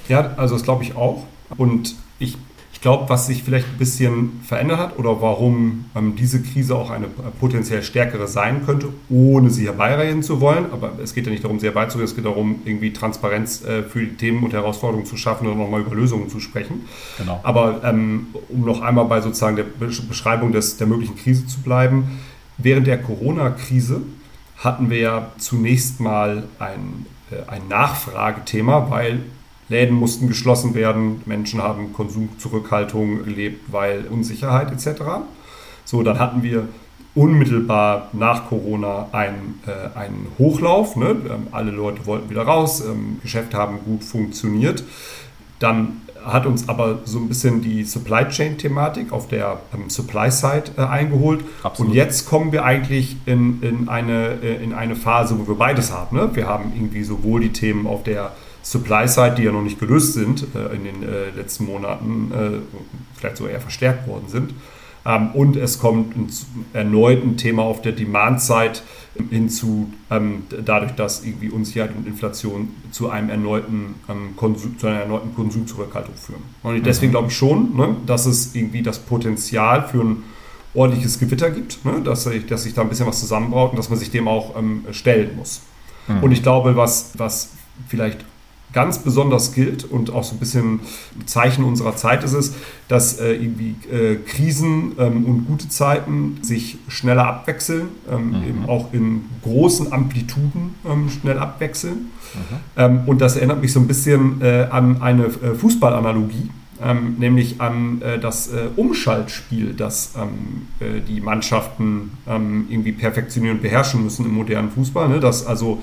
Ja, 0.08 0.34
also 0.36 0.54
das 0.54 0.62
glaube 0.62 0.84
ich 0.84 0.94
auch. 0.94 1.24
Und 1.56 1.96
ich, 2.18 2.36
ich 2.72 2.80
glaube, 2.80 3.08
was 3.08 3.26
sich 3.26 3.42
vielleicht 3.42 3.66
ein 3.66 3.78
bisschen 3.78 4.40
verändert 4.44 4.78
hat 4.78 4.98
oder 4.98 5.22
warum 5.22 5.86
ähm, 5.96 6.14
diese 6.14 6.42
Krise 6.42 6.76
auch 6.76 6.90
eine 6.90 7.06
potenziell 7.40 7.82
stärkere 7.82 8.28
sein 8.28 8.66
könnte, 8.66 8.88
ohne 9.08 9.50
sie 9.50 9.64
herbeireden 9.64 10.22
zu 10.22 10.40
wollen. 10.40 10.66
Aber 10.72 10.92
es 11.02 11.14
geht 11.14 11.24
ja 11.24 11.32
nicht 11.32 11.42
darum, 11.42 11.58
sie 11.58 11.66
herbeizureden, 11.66 12.08
es 12.08 12.14
geht 12.14 12.26
darum, 12.26 12.60
irgendwie 12.64 12.92
Transparenz 12.92 13.64
äh, 13.64 13.82
für 13.82 14.00
die 14.00 14.14
Themen 14.16 14.44
und 14.44 14.52
Herausforderungen 14.52 15.06
zu 15.06 15.16
schaffen 15.16 15.48
und 15.48 15.58
nochmal 15.58 15.80
über 15.80 15.94
Lösungen 15.94 16.28
zu 16.28 16.38
sprechen. 16.38 16.86
Genau. 17.16 17.40
Aber 17.42 17.82
ähm, 17.82 18.26
um 18.48 18.64
noch 18.64 18.82
einmal 18.82 19.06
bei 19.06 19.20
sozusagen 19.22 19.56
der 19.56 19.64
Beschreibung 19.64 20.52
des, 20.52 20.76
der 20.76 20.86
möglichen 20.86 21.16
Krise 21.16 21.46
zu 21.46 21.60
bleiben, 21.60 22.20
während 22.58 22.86
der 22.86 22.98
Corona-Krise 22.98 24.02
hatten 24.58 24.90
wir 24.90 24.98
ja 24.98 25.32
zunächst 25.38 26.00
mal 26.00 26.44
ein, 26.58 27.06
äh, 27.30 27.48
ein 27.50 27.68
Nachfragethema, 27.68 28.90
weil 28.90 29.20
Läden 29.68 29.96
mussten 29.96 30.28
geschlossen 30.28 30.74
werden, 30.74 31.22
Menschen 31.26 31.62
haben 31.62 31.92
Konsumzurückhaltung 31.92 33.24
gelebt, 33.24 33.72
weil 33.72 34.06
Unsicherheit 34.06 34.70
etc. 34.70 35.02
So, 35.84 36.02
dann 36.02 36.18
hatten 36.18 36.42
wir 36.42 36.68
unmittelbar 37.16 38.10
nach 38.12 38.48
Corona 38.48 39.08
einen, 39.10 39.60
äh, 39.66 39.98
einen 39.98 40.28
Hochlauf. 40.38 40.96
Ne? 40.96 41.16
Ähm, 41.28 41.48
alle 41.50 41.70
Leute 41.70 42.06
wollten 42.06 42.30
wieder 42.30 42.42
raus, 42.42 42.80
ähm, 42.80 43.18
Geschäfte 43.22 43.56
haben 43.56 43.80
gut 43.84 44.04
funktioniert. 44.04 44.84
Dann 45.58 46.02
hat 46.26 46.46
uns 46.46 46.68
aber 46.68 47.00
so 47.04 47.18
ein 47.18 47.28
bisschen 47.28 47.62
die 47.62 47.84
Supply 47.84 48.28
Chain 48.28 48.58
Thematik 48.58 49.12
auf 49.12 49.28
der 49.28 49.60
ähm, 49.72 49.88
Supply 49.88 50.30
Side 50.30 50.64
äh, 50.76 50.82
eingeholt. 50.82 51.44
Absolut. 51.62 51.90
Und 51.90 51.96
jetzt 51.96 52.26
kommen 52.26 52.52
wir 52.52 52.64
eigentlich 52.64 53.16
in, 53.26 53.62
in, 53.62 53.88
eine, 53.88 54.38
äh, 54.42 54.62
in 54.62 54.74
eine 54.74 54.96
Phase, 54.96 55.38
wo 55.38 55.46
wir 55.46 55.54
beides 55.54 55.92
haben. 55.92 56.16
Ne? 56.16 56.30
Wir 56.34 56.46
haben 56.46 56.72
irgendwie 56.74 57.04
sowohl 57.04 57.40
die 57.40 57.52
Themen 57.52 57.86
auf 57.86 58.02
der 58.02 58.32
Supply 58.62 59.06
Side, 59.06 59.36
die 59.38 59.44
ja 59.44 59.52
noch 59.52 59.62
nicht 59.62 59.78
gelöst 59.78 60.14
sind 60.14 60.44
äh, 60.54 60.74
in 60.74 60.84
den 60.84 61.02
äh, 61.02 61.30
letzten 61.30 61.66
Monaten, 61.66 62.32
äh, 62.32 62.78
vielleicht 63.14 63.36
sogar 63.36 63.52
eher 63.52 63.60
verstärkt 63.60 64.08
worden 64.08 64.24
sind. 64.26 64.54
Ähm, 65.06 65.30
und 65.34 65.56
es 65.56 65.78
kommt 65.78 66.16
ein, 66.16 66.28
erneut 66.72 67.22
ein 67.22 67.36
Thema 67.36 67.62
auf 67.62 67.80
der 67.80 67.92
Demand 67.92 68.40
Side 68.40 68.80
hinzu, 69.30 69.92
ähm, 70.10 70.42
dadurch, 70.64 70.92
dass 70.92 71.24
irgendwie 71.24 71.48
Unsicherheit 71.48 71.92
und 71.96 72.06
Inflation 72.06 72.68
zu 72.90 73.08
einem 73.08 73.30
erneuten 73.30 73.94
ähm, 74.08 74.36
Konsum, 74.36 74.78
zu 74.78 74.88
einer 74.88 75.00
erneuten 75.00 75.34
Konsumzurückhaltung 75.34 76.14
führen. 76.16 76.42
Und 76.62 76.84
deswegen 76.84 77.10
mhm. 77.10 77.14
glaube 77.14 77.28
ich 77.28 77.36
schon, 77.36 77.76
ne, 77.76 77.96
dass 78.04 78.26
es 78.26 78.54
irgendwie 78.54 78.82
das 78.82 78.98
Potenzial 78.98 79.86
für 79.88 80.02
ein 80.02 80.22
ordentliches 80.74 81.18
Gewitter 81.18 81.50
gibt, 81.50 81.84
ne, 81.84 82.00
dass, 82.02 82.24
sich, 82.24 82.44
dass 82.46 82.64
sich 82.64 82.74
da 82.74 82.82
ein 82.82 82.88
bisschen 82.88 83.06
was 83.06 83.20
zusammenbraut 83.20 83.70
und 83.70 83.78
dass 83.78 83.88
man 83.88 83.98
sich 83.98 84.10
dem 84.10 84.28
auch 84.28 84.56
ähm, 84.56 84.84
stellen 84.90 85.36
muss. 85.36 85.62
Mhm. 86.08 86.24
Und 86.24 86.32
ich 86.32 86.42
glaube, 86.42 86.76
was, 86.76 87.12
was 87.16 87.50
vielleicht 87.88 88.24
ganz 88.72 88.98
besonders 88.98 89.54
gilt 89.54 89.84
und 89.84 90.12
auch 90.12 90.24
so 90.24 90.34
ein 90.34 90.38
bisschen 90.38 90.80
Zeichen 91.24 91.64
unserer 91.64 91.96
Zeit 91.96 92.24
ist 92.24 92.34
es, 92.34 92.54
dass 92.88 93.18
äh, 93.18 93.32
irgendwie 93.32 93.74
äh, 93.90 94.16
Krisen 94.16 94.92
ähm, 94.98 95.24
und 95.24 95.46
gute 95.46 95.68
Zeiten 95.68 96.38
sich 96.42 96.78
schneller 96.88 97.26
abwechseln, 97.26 97.88
ähm, 98.10 98.28
mhm. 98.28 98.34
eben 98.44 98.64
auch 98.68 98.92
in 98.92 99.24
großen 99.42 99.92
Amplituden 99.92 100.74
ähm, 100.84 101.08
schnell 101.08 101.38
abwechseln. 101.38 102.10
Mhm. 102.34 102.56
Ähm, 102.76 103.00
und 103.06 103.20
das 103.20 103.36
erinnert 103.36 103.62
mich 103.62 103.72
so 103.72 103.80
ein 103.80 103.86
bisschen 103.86 104.42
äh, 104.42 104.66
an 104.70 105.00
eine 105.00 105.24
äh, 105.24 105.54
Fußballanalogie. 105.54 106.50
Ähm, 106.82 107.14
nämlich 107.18 107.58
an 107.62 108.02
äh, 108.02 108.18
das 108.18 108.48
äh, 108.48 108.68
Umschaltspiel, 108.76 109.72
das 109.72 110.12
ähm, 110.14 110.66
äh, 110.80 111.00
die 111.00 111.22
Mannschaften 111.22 112.10
irgendwie 112.26 112.92
perfektionieren 112.92 113.56
und 113.56 113.62
beherrschen 113.62 114.02
müssen 114.02 114.26
im 114.26 114.34
modernen 114.34 114.70
Fußball. 114.70 115.08
Ne? 115.08 115.20
Dass 115.20 115.46
also 115.46 115.80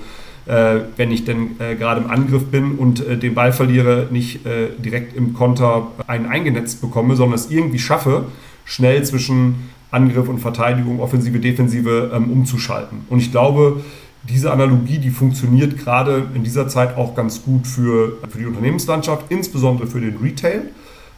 wenn 0.96 1.10
ich 1.10 1.24
denn 1.24 1.58
äh, 1.58 1.74
gerade 1.74 2.02
im 2.02 2.10
Angriff 2.10 2.46
bin 2.46 2.72
und 2.72 3.06
äh, 3.06 3.16
den 3.16 3.34
Ball 3.34 3.52
verliere, 3.52 4.08
nicht 4.10 4.44
äh, 4.44 4.68
direkt 4.78 5.16
im 5.16 5.32
Konter 5.32 5.88
einen 6.06 6.26
eingenetzt 6.26 6.80
bekomme, 6.80 7.16
sondern 7.16 7.36
es 7.36 7.50
irgendwie 7.50 7.78
schaffe, 7.78 8.26
schnell 8.64 9.02
zwischen 9.04 9.70
Angriff 9.90 10.28
und 10.28 10.40
Verteidigung, 10.40 11.00
Offensive, 11.00 11.38
Defensive 11.38 12.10
ähm, 12.14 12.30
umzuschalten. 12.30 13.02
Und 13.08 13.20
ich 13.20 13.30
glaube, 13.30 13.80
diese 14.28 14.50
Analogie, 14.50 14.98
die 14.98 15.10
funktioniert 15.10 15.78
gerade 15.78 16.26
in 16.34 16.44
dieser 16.44 16.68
Zeit 16.68 16.96
auch 16.96 17.14
ganz 17.14 17.42
gut 17.42 17.66
für, 17.66 18.18
für 18.28 18.38
die 18.38 18.46
Unternehmenslandschaft, 18.46 19.26
insbesondere 19.28 19.86
für 19.86 20.00
den 20.00 20.16
Retail 20.16 20.62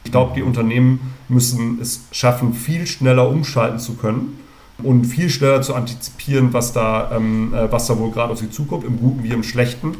Ich 0.04 0.10
glaube, 0.10 0.32
die 0.34 0.42
Unternehmen 0.42 1.00
müssen 1.28 1.78
es 1.80 2.06
schaffen, 2.10 2.52
viel 2.52 2.86
schneller 2.86 3.28
umschalten 3.28 3.78
zu 3.78 3.94
können 3.94 4.38
und 4.82 5.04
viel 5.04 5.30
schneller 5.30 5.62
zu 5.62 5.74
antizipieren, 5.74 6.52
was 6.52 6.72
da, 6.72 7.10
ähm, 7.14 7.54
äh, 7.54 7.70
was 7.72 7.86
da 7.86 7.98
wohl 7.98 8.10
gerade 8.10 8.32
auf 8.32 8.38
sie 8.38 8.50
zukommt, 8.50 8.84
im 8.84 8.98
Guten 8.98 9.22
wie 9.22 9.30
im 9.30 9.42
Schlechten. 9.42 9.96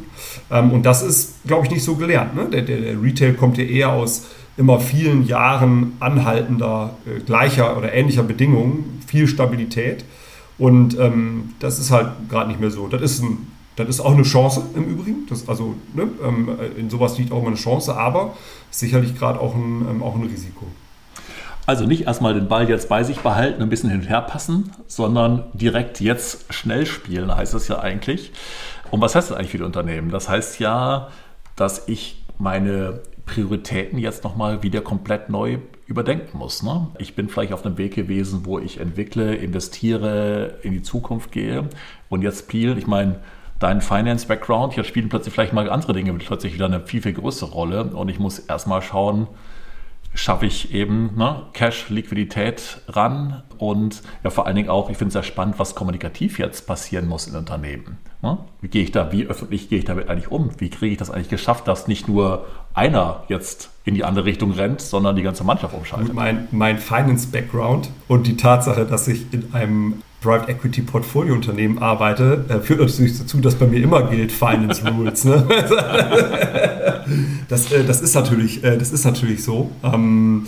Ähm, 0.51 0.71
und 0.71 0.85
das 0.85 1.01
ist, 1.01 1.43
glaube 1.45 1.65
ich, 1.65 1.71
nicht 1.71 1.83
so 1.83 1.95
gelernt. 1.95 2.35
Ne? 2.35 2.47
Der, 2.51 2.61
der, 2.61 2.79
der, 2.79 3.01
Retail 3.01 3.33
kommt 3.33 3.57
ja 3.57 3.63
eher 3.63 3.91
aus 3.91 4.27
immer 4.55 4.79
vielen 4.79 5.25
Jahren 5.25 5.93
anhaltender, 5.99 6.95
äh, 7.05 7.19
gleicher 7.21 7.77
oder 7.77 7.93
ähnlicher 7.93 8.23
Bedingungen, 8.23 9.01
viel 9.07 9.27
Stabilität. 9.27 10.05
Und 10.59 10.97
ähm, 10.99 11.53
das 11.59 11.79
ist 11.79 11.91
halt 11.91 12.29
gerade 12.29 12.49
nicht 12.49 12.59
mehr 12.59 12.71
so. 12.71 12.87
Das 12.87 13.01
ist, 13.01 13.23
ein, 13.23 13.47
das 13.75 13.89
ist 13.89 13.99
auch 13.99 14.13
eine 14.13 14.23
Chance 14.23 14.63
im 14.75 14.85
Übrigen. 14.85 15.25
Das, 15.29 15.47
also 15.49 15.75
ne, 15.93 16.07
ähm, 16.23 16.49
in 16.77 16.89
sowas 16.89 17.17
liegt 17.17 17.31
auch 17.31 17.39
immer 17.39 17.47
eine 17.47 17.55
Chance, 17.55 17.95
aber 17.95 18.35
sicherlich 18.69 19.17
gerade 19.17 19.39
auch 19.39 19.55
ein, 19.55 19.85
ähm, 19.89 20.03
auch 20.03 20.15
ein 20.15 20.23
Risiko. 20.23 20.65
Also 21.67 21.85
nicht 21.85 22.07
erstmal 22.07 22.33
den 22.33 22.47
Ball 22.47 22.69
jetzt 22.69 22.87
bei 22.87 23.03
sich 23.03 23.19
behalten, 23.19 23.61
ein 23.61 23.67
bisschen 23.67 23.89
hin 23.89 23.99
und 23.99 24.09
her 24.09 24.21
passen, 24.21 24.71
sondern 24.87 25.43
direkt 25.53 25.99
jetzt 25.99 26.53
schnell 26.53 26.85
spielen, 26.85 27.35
heißt 27.35 27.53
das 27.53 27.67
ja 27.67 27.79
eigentlich. 27.79 28.31
Und 28.89 29.01
was 29.01 29.15
heißt 29.15 29.29
das 29.29 29.37
eigentlich 29.37 29.51
für 29.51 29.57
die 29.57 29.65
Unternehmen? 29.65 30.09
Das 30.09 30.29
heißt 30.29 30.61
ja, 30.61 31.09
dass 31.57 31.89
ich 31.89 32.23
meine 32.37 33.01
Prioritäten 33.25 33.99
jetzt 33.99 34.23
nochmal 34.23 34.63
wieder 34.63 34.79
komplett 34.79 35.29
neu 35.29 35.57
überdenken 35.87 36.37
muss. 36.37 36.63
Ne? 36.63 36.87
Ich 36.99 37.15
bin 37.15 37.27
vielleicht 37.27 37.51
auf 37.51 37.65
einem 37.65 37.77
Weg 37.77 37.95
gewesen, 37.95 38.45
wo 38.45 38.59
ich 38.59 38.79
entwickle, 38.79 39.35
investiere, 39.35 40.59
in 40.61 40.71
die 40.71 40.83
Zukunft 40.83 41.33
gehe 41.33 41.67
und 42.07 42.21
jetzt 42.21 42.39
spielen, 42.39 42.77
ich 42.77 42.87
meine, 42.87 43.19
dein 43.59 43.81
Finance-Background, 43.81 44.77
jetzt 44.77 44.87
spielen 44.87 45.09
plötzlich 45.09 45.33
vielleicht 45.33 45.51
mal 45.51 45.69
andere 45.69 45.91
Dinge 45.91 46.13
plötzlich 46.13 46.53
wieder 46.53 46.67
eine 46.67 46.79
viel, 46.79 47.01
viel 47.01 47.13
größere 47.13 47.51
Rolle 47.51 47.83
und 47.83 48.07
ich 48.07 48.19
muss 48.19 48.39
erstmal 48.39 48.81
schauen, 48.81 49.27
schaffe 50.17 50.45
ich 50.47 50.73
eben 50.73 51.11
ne, 51.15 51.43
Cash, 51.53 51.89
Liquidität 51.89 52.81
ran 52.87 53.43
und 53.57 54.01
ja 54.23 54.29
vor 54.29 54.47
allen 54.47 54.55
Dingen 54.55 54.69
auch, 54.69 54.89
ich 54.89 54.97
finde 54.97 55.09
es 55.09 55.13
sehr 55.13 55.23
spannend, 55.23 55.59
was 55.59 55.75
kommunikativ 55.75 56.39
jetzt 56.39 56.65
passieren 56.67 57.07
muss 57.07 57.27
in 57.27 57.35
Unternehmen. 57.35 57.97
Ne? 58.21 58.39
Wie 58.61 58.67
gehe 58.67 58.83
ich 58.83 58.91
da, 58.91 59.11
wie 59.11 59.27
öffentlich 59.27 59.69
gehe 59.69 59.77
ich 59.77 59.85
damit 59.85 60.09
eigentlich 60.09 60.31
um? 60.31 60.49
Wie 60.57 60.69
kriege 60.69 60.91
ich 60.91 60.97
das 60.97 61.11
eigentlich 61.11 61.29
geschafft, 61.29 61.67
dass 61.67 61.87
nicht 61.87 62.07
nur 62.07 62.45
einer 62.73 63.23
jetzt 63.27 63.69
in 63.85 63.93
die 63.93 64.03
andere 64.03 64.25
Richtung 64.25 64.51
rennt, 64.51 64.81
sondern 64.81 65.15
die 65.15 65.21
ganze 65.21 65.43
Mannschaft 65.43 65.75
umschaltet? 65.75 66.13
Mein, 66.13 66.47
mein 66.51 66.79
Finance-Background 66.79 67.89
und 68.07 68.25
die 68.25 68.37
Tatsache, 68.37 68.85
dass 68.85 69.07
ich 69.07 69.31
in 69.31 69.53
einem 69.53 70.01
Private 70.21 70.51
Equity 70.51 70.81
Portfolio 70.81 71.35
Unternehmen 71.35 71.77
arbeite, 71.77 72.43
äh, 72.49 72.59
führt 72.59 72.79
natürlich 72.79 73.19
dazu, 73.19 73.39
dass 73.39 73.53
bei 73.53 73.67
mir 73.67 73.83
immer 73.83 74.01
gilt 74.09 74.31
Finance 74.31 74.83
Rules. 74.89 75.25
Ne? 75.25 75.47
das, 77.47 77.71
äh, 77.71 77.83
das, 77.83 78.01
ist 78.01 78.13
natürlich, 78.15 78.63
äh, 78.63 78.77
das 78.77 78.91
ist 78.91 79.05
natürlich 79.05 79.43
so. 79.43 79.71
Ähm, 79.83 80.47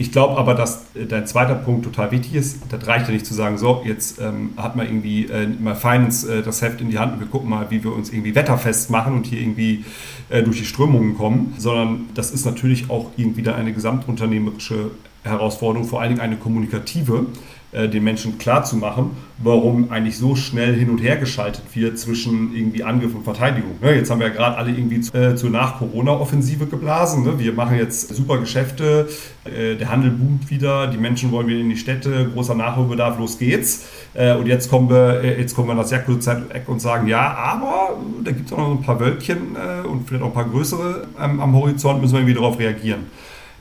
ich 0.00 0.12
glaube 0.12 0.38
aber, 0.38 0.54
dass 0.54 0.86
äh, 0.94 1.04
dein 1.04 1.26
zweiter 1.26 1.54
Punkt 1.54 1.84
total 1.84 2.10
wichtig 2.10 2.34
ist. 2.34 2.60
Das 2.70 2.86
reicht 2.86 3.06
ja 3.06 3.12
nicht 3.12 3.26
zu 3.26 3.34
sagen, 3.34 3.58
so, 3.58 3.82
jetzt 3.84 4.18
ähm, 4.18 4.54
hat 4.56 4.74
man 4.74 4.86
irgendwie 4.86 5.26
äh, 5.26 5.46
mal 5.46 5.74
Finance 5.74 6.38
äh, 6.38 6.42
das 6.42 6.62
Heft 6.62 6.80
in 6.80 6.88
die 6.88 6.98
Hand 6.98 7.12
und 7.12 7.20
wir 7.20 7.26
gucken 7.26 7.50
mal, 7.50 7.70
wie 7.70 7.84
wir 7.84 7.92
uns 7.92 8.10
irgendwie 8.10 8.34
wetterfest 8.34 8.88
machen 8.88 9.12
und 9.12 9.26
hier 9.26 9.40
irgendwie 9.40 9.84
äh, 10.30 10.42
durch 10.42 10.56
die 10.56 10.64
Strömungen 10.64 11.18
kommen, 11.18 11.52
sondern 11.58 12.08
das 12.14 12.30
ist 12.30 12.46
natürlich 12.46 12.88
auch 12.88 13.10
irgendwie 13.18 13.42
dann 13.42 13.56
eine 13.56 13.74
gesamtunternehmerische 13.74 14.90
Herausforderung, 15.22 15.86
vor 15.86 16.00
allen 16.00 16.12
Dingen 16.12 16.22
eine 16.22 16.36
kommunikative, 16.36 17.26
den 17.72 18.02
Menschen 18.02 18.36
klarzumachen, 18.38 19.10
warum 19.42 19.90
eigentlich 19.90 20.18
so 20.18 20.36
schnell 20.36 20.74
hin 20.74 20.90
und 20.90 20.98
her 20.98 21.16
geschaltet 21.16 21.62
wird 21.74 21.98
zwischen 21.98 22.54
irgendwie 22.54 22.84
Angriff 22.84 23.14
und 23.14 23.24
Verteidigung. 23.24 23.76
Ne, 23.80 23.94
jetzt 23.94 24.10
haben 24.10 24.20
wir 24.20 24.28
ja 24.28 24.32
gerade 24.32 24.56
alle 24.56 24.70
irgendwie 24.70 25.00
zu, 25.00 25.14
äh, 25.14 25.34
zur 25.34 25.50
Nach-Corona-Offensive 25.50 26.66
geblasen. 26.66 27.24
Ne? 27.24 27.38
Wir 27.38 27.52
machen 27.52 27.78
jetzt 27.78 28.14
super 28.14 28.38
Geschäfte, 28.38 29.08
äh, 29.44 29.76
der 29.76 29.90
Handel 29.90 30.10
boomt 30.10 30.50
wieder, 30.50 30.88
die 30.88 30.98
Menschen 30.98 31.32
wollen 31.32 31.46
wieder 31.46 31.60
in 31.60 31.70
die 31.70 31.76
Städte, 31.76 32.28
großer 32.34 32.54
Nachholbedarf, 32.54 33.18
los 33.18 33.38
geht's. 33.38 33.86
Äh, 34.14 34.34
und 34.34 34.46
jetzt 34.46 34.68
kommen 34.68 34.90
wir, 34.90 35.22
äh, 35.22 35.40
jetzt 35.40 35.54
kommen 35.54 35.68
wir 35.68 35.74
nach 35.74 35.86
sehr 35.86 36.00
kurzer 36.00 36.20
Zeit 36.50 36.68
und 36.68 36.80
sagen, 36.80 37.06
ja, 37.06 37.32
aber 37.34 37.96
da 38.22 38.32
gibt 38.32 38.46
es 38.46 38.52
auch 38.52 38.58
noch 38.58 38.70
ein 38.72 38.82
paar 38.82 39.00
Wölkchen 39.00 39.56
äh, 39.56 39.86
und 39.86 40.06
vielleicht 40.06 40.22
auch 40.22 40.28
ein 40.28 40.34
paar 40.34 40.48
größere 40.48 41.06
ähm, 41.22 41.40
am 41.40 41.54
Horizont, 41.54 42.00
müssen 42.02 42.14
wir 42.14 42.20
irgendwie 42.20 42.34
darauf 42.34 42.58
reagieren. 42.58 43.06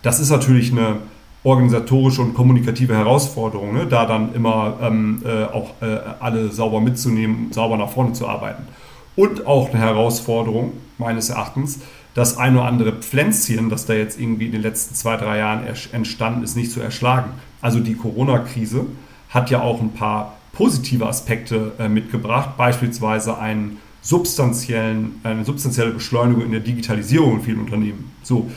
Das 0.01 0.19
ist 0.19 0.29
natürlich 0.29 0.71
eine 0.71 0.97
organisatorische 1.43 2.21
und 2.21 2.33
kommunikative 2.33 2.95
Herausforderung, 2.95 3.73
ne? 3.73 3.85
da 3.87 4.05
dann 4.05 4.33
immer 4.33 4.77
ähm, 4.81 5.23
äh, 5.25 5.45
auch 5.45 5.71
äh, 5.81 5.97
alle 6.19 6.51
sauber 6.51 6.81
mitzunehmen, 6.81 7.51
sauber 7.51 7.77
nach 7.77 7.89
vorne 7.89 8.13
zu 8.13 8.27
arbeiten. 8.27 8.63
Und 9.15 9.47
auch 9.47 9.69
eine 9.69 9.79
Herausforderung, 9.79 10.73
meines 10.97 11.29
Erachtens, 11.29 11.79
das 12.13 12.37
ein 12.37 12.55
oder 12.55 12.65
andere 12.65 12.93
Pflänzchen, 12.93 13.69
das 13.69 13.85
da 13.85 13.93
jetzt 13.93 14.19
irgendwie 14.19 14.47
in 14.47 14.51
den 14.51 14.61
letzten 14.61 14.95
zwei, 14.95 15.15
drei 15.15 15.37
Jahren 15.37 15.63
entstanden 15.91 16.43
ist, 16.43 16.55
nicht 16.55 16.71
zu 16.71 16.81
erschlagen. 16.81 17.31
Also 17.61 17.79
die 17.79 17.95
Corona-Krise 17.95 18.85
hat 19.29 19.49
ja 19.49 19.61
auch 19.61 19.79
ein 19.81 19.93
paar 19.93 20.37
positive 20.51 21.07
Aspekte 21.07 21.73
äh, 21.79 21.87
mitgebracht, 21.87 22.57
beispielsweise 22.57 23.37
einen 23.37 23.77
substanziellen, 24.01 25.19
eine 25.23 25.45
substanzielle 25.45 25.91
Beschleunigung 25.91 26.43
in 26.43 26.51
der 26.51 26.61
Digitalisierung 26.61 27.35
in 27.35 27.41
vielen 27.41 27.59
Unternehmen. 27.59 28.11
So, 28.23 28.49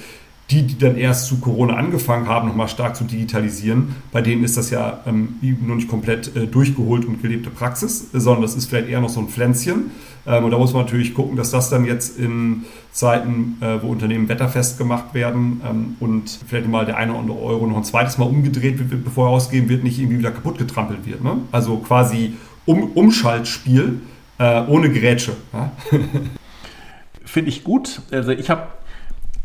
die, 0.51 0.63
die 0.63 0.79
dann 0.79 0.97
erst 0.97 1.27
zu 1.27 1.39
Corona 1.39 1.77
angefangen 1.77 2.29
haben, 2.29 2.49
nochmal 2.49 2.69
stark 2.69 2.97
zu 2.97 3.05
digitalisieren, 3.05 3.97
bei 4.13 4.21
denen 4.21 4.45
ist 4.45 4.57
das 4.57 4.71
ja 4.71 5.01
ähm, 5.07 5.37
noch 5.41 5.77
nicht 5.77 5.89
komplett 5.89 6.37
äh, 6.37 6.47
durchgeholt 6.47 7.05
und 7.05 7.23
gelebte 7.23 7.51
Praxis, 7.51 8.09
sondern 8.13 8.43
das 8.43 8.55
ist 8.55 8.67
vielleicht 8.67 8.89
eher 8.89 9.01
noch 9.01 9.09
so 9.09 9.21
ein 9.21 9.29
Pflänzchen. 9.29 9.93
Ähm, 10.27 10.45
und 10.45 10.51
da 10.51 10.59
muss 10.59 10.73
man 10.73 10.85
natürlich 10.85 11.15
gucken, 11.15 11.37
dass 11.37 11.51
das 11.51 11.71
dann 11.71 11.85
jetzt 11.85 12.19
in 12.19 12.65
Zeiten, 12.93 13.57
äh, 13.61 13.83
wo 13.83 13.89
Unternehmen 13.89 14.29
wetterfest 14.29 14.79
gemacht 14.79 15.15
werden 15.15 15.63
ähm, 15.69 15.97
und 16.01 16.39
vielleicht 16.47 16.69
mal 16.69 16.85
der 16.85 16.97
eine 16.97 17.13
oder 17.13 17.21
andere 17.21 17.41
Euro 17.41 17.67
noch 17.67 17.79
ein 17.79 17.85
zweites 17.85 18.19
Mal 18.19 18.27
umgedreht 18.27 18.79
wird, 18.91 19.05
bevor 19.05 19.29
er 19.29 19.31
ausgehen 19.31 19.69
wird, 19.69 19.85
nicht 19.85 19.99
irgendwie 19.99 20.19
wieder 20.19 20.33
kaputt 20.33 20.59
getrampelt 20.59 21.07
wird. 21.07 21.25
Ne? 21.25 21.39
Also 21.51 21.79
quasi 21.79 22.35
um, 22.67 22.93
Umschaltspiel 22.93 24.01
äh, 24.39 24.63
ohne 24.67 24.91
Gerätsche. 24.91 25.33
Ja? 25.53 25.73
Finde 27.25 27.49
ich 27.49 27.65
gut. 27.65 28.03
Also 28.11 28.33
ich 28.33 28.51
habe 28.51 28.67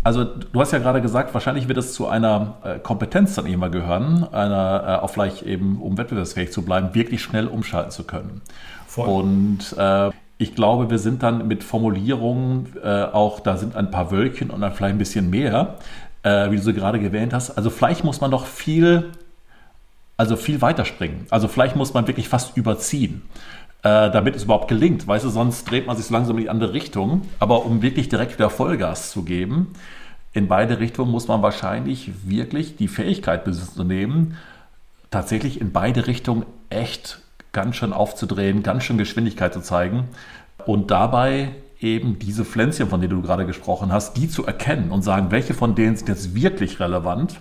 also 0.07 0.23
du 0.23 0.61
hast 0.61 0.71
ja 0.71 0.79
gerade 0.79 1.01
gesagt, 1.01 1.33
wahrscheinlich 1.33 1.67
wird 1.67 1.77
es 1.77 1.93
zu 1.93 2.07
einer 2.07 2.55
äh, 2.63 2.79
Kompetenz 2.79 3.35
dann 3.35 3.45
immer 3.45 3.69
gehören, 3.69 4.25
einer, 4.31 4.83
äh, 5.01 5.03
auch 5.03 5.09
vielleicht 5.09 5.43
eben, 5.43 5.81
um 5.81 5.97
wettbewerbsfähig 5.97 6.53
zu 6.53 6.61
bleiben, 6.61 6.95
wirklich 6.95 7.21
schnell 7.21 7.45
umschalten 7.47 7.91
zu 7.91 8.05
können. 8.05 8.41
Voll. 8.87 9.09
Und 9.09 9.75
äh, 9.77 10.11
ich 10.37 10.55
glaube, 10.55 10.89
wir 10.89 10.97
sind 10.97 11.23
dann 11.23 11.49
mit 11.49 11.61
Formulierungen 11.61 12.67
äh, 12.81 13.03
auch, 13.03 13.41
da 13.41 13.57
sind 13.57 13.75
ein 13.75 13.91
paar 13.91 14.09
Wölkchen 14.09 14.49
und 14.49 14.61
dann 14.61 14.71
vielleicht 14.71 14.95
ein 14.95 14.97
bisschen 14.97 15.29
mehr, 15.29 15.75
äh, 16.23 16.51
wie 16.51 16.55
du 16.55 16.61
so 16.61 16.71
gerade 16.71 17.03
erwähnt 17.03 17.33
hast. 17.33 17.57
Also 17.57 17.69
vielleicht 17.69 18.05
muss 18.05 18.21
man 18.21 18.31
doch 18.31 18.45
viel, 18.45 19.11
also 20.15 20.37
viel 20.37 20.61
weiterspringen. 20.61 21.27
Also 21.31 21.49
vielleicht 21.49 21.75
muss 21.75 21.93
man 21.93 22.07
wirklich 22.07 22.29
fast 22.29 22.55
überziehen 22.55 23.23
äh, 23.83 24.11
damit 24.11 24.35
es 24.35 24.43
überhaupt 24.43 24.67
gelingt. 24.67 25.07
Weißt 25.07 25.25
du, 25.25 25.29
sonst 25.29 25.69
dreht 25.69 25.87
man 25.87 25.95
sich 25.95 26.07
so 26.07 26.13
langsam 26.13 26.37
in 26.37 26.43
die 26.43 26.49
andere 26.49 26.73
Richtung. 26.73 27.23
Aber 27.39 27.65
um 27.65 27.81
wirklich 27.81 28.09
direkt 28.09 28.33
wieder 28.33 28.49
Vollgas 28.49 29.11
zu 29.11 29.23
geben, 29.23 29.73
in 30.33 30.47
beide 30.47 30.79
Richtungen 30.79 31.11
muss 31.11 31.27
man 31.27 31.41
wahrscheinlich 31.41 32.11
wirklich 32.25 32.75
die 32.75 32.87
Fähigkeit 32.87 33.43
besitzen 33.43 33.87
nehmen, 33.87 34.37
tatsächlich 35.09 35.61
in 35.61 35.71
beide 35.71 36.07
Richtungen 36.07 36.45
echt 36.69 37.19
ganz 37.53 37.75
schön 37.75 37.93
aufzudrehen, 37.93 38.61
ganz 38.61 38.83
schön 38.83 38.97
Geschwindigkeit 38.97 39.53
zu 39.53 39.61
zeigen 39.61 40.09
und 40.65 40.91
dabei 40.91 41.55
eben 41.79 42.19
diese 42.19 42.45
Pflänzchen, 42.45 42.89
von 42.89 43.01
denen 43.01 43.13
du 43.13 43.21
gerade 43.21 43.45
gesprochen 43.45 43.91
hast, 43.91 44.17
die 44.17 44.29
zu 44.29 44.45
erkennen 44.45 44.91
und 44.91 45.01
sagen, 45.01 45.31
welche 45.31 45.53
von 45.53 45.75
denen 45.75 45.95
sind 45.95 46.09
jetzt 46.09 46.35
wirklich 46.35 46.79
relevant, 46.79 47.39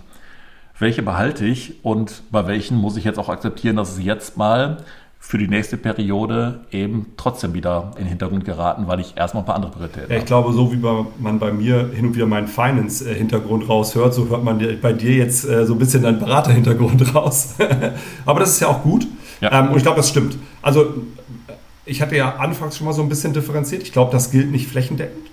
welche 0.79 1.01
behalte 1.01 1.45
ich 1.45 1.83
und 1.83 2.23
bei 2.31 2.47
welchen 2.47 2.77
muss 2.77 2.97
ich 2.97 3.03
jetzt 3.03 3.19
auch 3.19 3.29
akzeptieren, 3.29 3.75
dass 3.75 3.91
es 3.91 4.03
jetzt 4.03 4.37
mal 4.37 4.77
für 5.19 5.37
die 5.37 5.47
nächste 5.47 5.77
Periode 5.77 6.61
eben 6.71 7.07
trotzdem 7.17 7.53
wieder 7.53 7.91
in 7.95 8.03
den 8.03 8.09
Hintergrund 8.09 8.45
geraten, 8.45 8.87
weil 8.87 8.99
ich 8.99 9.17
erstmal 9.17 9.43
ein 9.43 9.45
paar 9.45 9.55
andere 9.55 9.71
Prioritäten 9.71 10.11
ja, 10.11 10.17
Ich 10.19 10.25
glaube, 10.25 10.53
so 10.53 10.71
wie 10.71 10.77
man 10.77 11.39
bei 11.39 11.51
mir 11.51 11.89
hin 11.93 12.07
und 12.07 12.15
wieder 12.15 12.25
meinen 12.25 12.47
Finance-Hintergrund 12.47 13.67
raushört, 13.67 14.13
so 14.13 14.29
hört 14.29 14.43
man 14.43 14.61
bei 14.81 14.93
dir 14.93 15.15
jetzt 15.15 15.43
äh, 15.43 15.65
so 15.65 15.73
ein 15.73 15.79
bisschen 15.79 16.03
deinen 16.03 16.19
Berater-Hintergrund 16.19 17.13
raus. 17.15 17.55
Aber 18.25 18.39
das 18.39 18.51
ist 18.51 18.61
ja 18.61 18.67
auch 18.67 18.83
gut. 18.83 19.07
Ja. 19.41 19.51
Ähm, 19.51 19.71
und 19.71 19.77
ich 19.77 19.83
glaube, 19.83 19.97
das 19.97 20.09
stimmt. 20.09 20.37
Also 20.61 20.93
ich 21.85 22.01
hatte 22.01 22.15
ja 22.15 22.35
anfangs 22.35 22.77
schon 22.77 22.85
mal 22.85 22.93
so 22.93 23.01
ein 23.01 23.09
bisschen 23.09 23.33
differenziert. 23.33 23.83
Ich 23.83 23.91
glaube, 23.91 24.11
das 24.11 24.31
gilt 24.31 24.51
nicht 24.51 24.67
flächendeckend. 24.67 25.27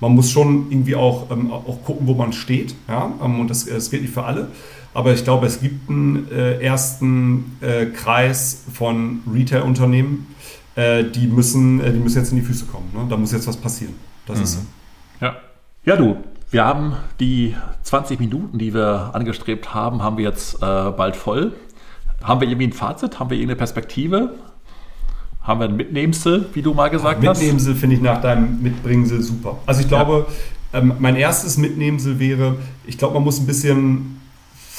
Man 0.00 0.12
muss 0.12 0.30
schon 0.30 0.70
irgendwie 0.70 0.94
auch, 0.94 1.30
ähm, 1.30 1.52
auch 1.52 1.82
gucken, 1.84 2.06
wo 2.06 2.14
man 2.14 2.32
steht. 2.32 2.74
Ja? 2.88 3.12
Ähm, 3.22 3.40
und 3.40 3.48
das, 3.48 3.66
das 3.66 3.90
gilt 3.90 4.02
nicht 4.02 4.14
für 4.14 4.24
alle. 4.24 4.48
Aber 4.92 5.12
ich 5.12 5.24
glaube, 5.24 5.46
es 5.46 5.60
gibt 5.60 5.88
einen 5.88 6.30
äh, 6.32 6.60
ersten 6.60 7.56
äh, 7.60 7.86
Kreis 7.86 8.64
von 8.72 9.20
Retail-Unternehmen, 9.32 10.34
äh, 10.74 11.04
die, 11.04 11.26
müssen, 11.26 11.80
äh, 11.80 11.92
die 11.92 11.98
müssen 11.98 12.18
jetzt 12.18 12.32
in 12.32 12.38
die 12.38 12.42
Füße 12.42 12.66
kommen. 12.66 12.90
Ne? 12.92 13.06
Da 13.08 13.16
muss 13.16 13.32
jetzt 13.32 13.46
was 13.46 13.56
passieren. 13.56 13.94
Das 14.26 14.38
mhm. 14.38 14.44
ist 14.44 14.52
so. 14.54 14.60
Ja. 15.20 15.36
ja, 15.84 15.96
du, 15.96 16.16
wir 16.50 16.64
haben 16.64 16.96
die 17.20 17.54
20 17.82 18.18
Minuten, 18.18 18.58
die 18.58 18.74
wir 18.74 19.10
angestrebt 19.12 19.74
haben, 19.74 20.02
haben 20.02 20.16
wir 20.16 20.24
jetzt 20.24 20.56
äh, 20.56 20.58
bald 20.58 21.14
voll. 21.14 21.52
Haben 22.22 22.40
wir 22.40 22.48
irgendwie 22.48 22.66
ein 22.66 22.72
Fazit? 22.72 23.20
Haben 23.20 23.30
wir 23.30 23.36
irgendeine 23.36 23.56
Perspektive? 23.56 24.34
Haben 25.42 25.60
wir 25.60 25.68
ein 25.68 25.76
Mitnehmsel, 25.76 26.46
wie 26.52 26.62
du 26.62 26.74
mal 26.74 26.88
gesagt 26.88 27.22
ja, 27.22 27.30
hast? 27.30 27.38
Mitnehmsel 27.38 27.74
finde 27.74 27.96
ich 27.96 28.02
nach 28.02 28.20
deinem 28.20 28.60
Mitbringsel 28.62 29.22
super. 29.22 29.58
Also 29.66 29.80
ich 29.80 29.88
glaube, 29.88 30.26
ja. 30.72 30.80
ähm, 30.80 30.94
mein 30.98 31.16
erstes 31.16 31.56
Mitnehmsel 31.56 32.18
wäre, 32.18 32.56
ich 32.86 32.98
glaube, 32.98 33.14
man 33.14 33.24
muss 33.24 33.38
ein 33.38 33.46
bisschen 33.46 34.19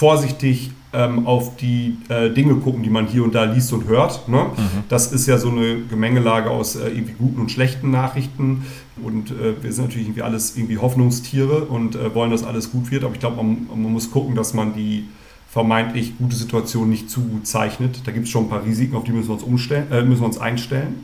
vorsichtig 0.02 0.72
ähm, 0.94 1.28
auf 1.28 1.58
die 1.58 1.96
äh, 2.10 2.32
Dinge 2.32 2.56
gucken, 2.56 2.82
die 2.82 2.90
man 2.90 3.06
hier 3.06 3.24
und 3.24 3.36
da 3.36 3.44
liest 3.44 3.72
und 3.72 3.88
hört. 3.88 4.28
Ne? 4.28 4.46
Mhm. 4.46 4.84
Das 4.90 5.12
ist 5.12 5.28
ja 5.28 5.38
so 5.38 5.50
eine 5.50 5.82
Gemengelage 5.82 6.50
aus 6.50 6.76
äh, 6.76 6.88
irgendwie 6.88 7.14
guten 7.14 7.40
und 7.40 7.52
schlechten 7.52 7.92
Nachrichten. 7.92 8.66
Und 9.04 9.30
äh, 9.30 9.62
wir 9.62 9.72
sind 9.72 9.86
natürlich 9.86 10.08
irgendwie 10.08 10.24
alles 10.24 10.58
irgendwie 10.58 10.80
Hoffnungstiere 10.80 11.66
und 11.66 11.96
äh, 11.96 12.16
wollen, 12.16 12.32
dass 12.32 12.44
alles 12.44 12.72
gut 12.72 12.90
wird. 12.90 13.04
Aber 13.04 13.14
ich 13.14 13.20
glaube, 13.20 13.36
man, 13.36 13.68
man, 13.70 13.94
muss 13.94 14.10
gucken, 14.10 14.34
dass 14.34 14.56
man 14.56 14.74
die 14.74 15.06
vermeintlich 15.48 16.18
gute 16.18 16.36
Situation 16.36 16.90
nicht 16.90 17.12
zu 17.12 17.22
gut 17.22 17.46
zeichnet. 17.46 18.02
Da 18.06 18.12
gibt 18.12 18.26
es 18.26 18.32
schon 18.32 18.46
ein 18.46 18.50
paar 18.50 18.66
Risiken, 18.66 18.96
auf 18.96 19.04
die 19.04 19.12
müssen 19.12 19.30
wir 19.30 19.36
uns, 19.36 19.44
umstellen, 19.44 19.92
äh, 19.92 20.02
müssen 20.02 20.22
wir 20.22 20.28
uns 20.28 20.40
einstellen. 20.40 21.04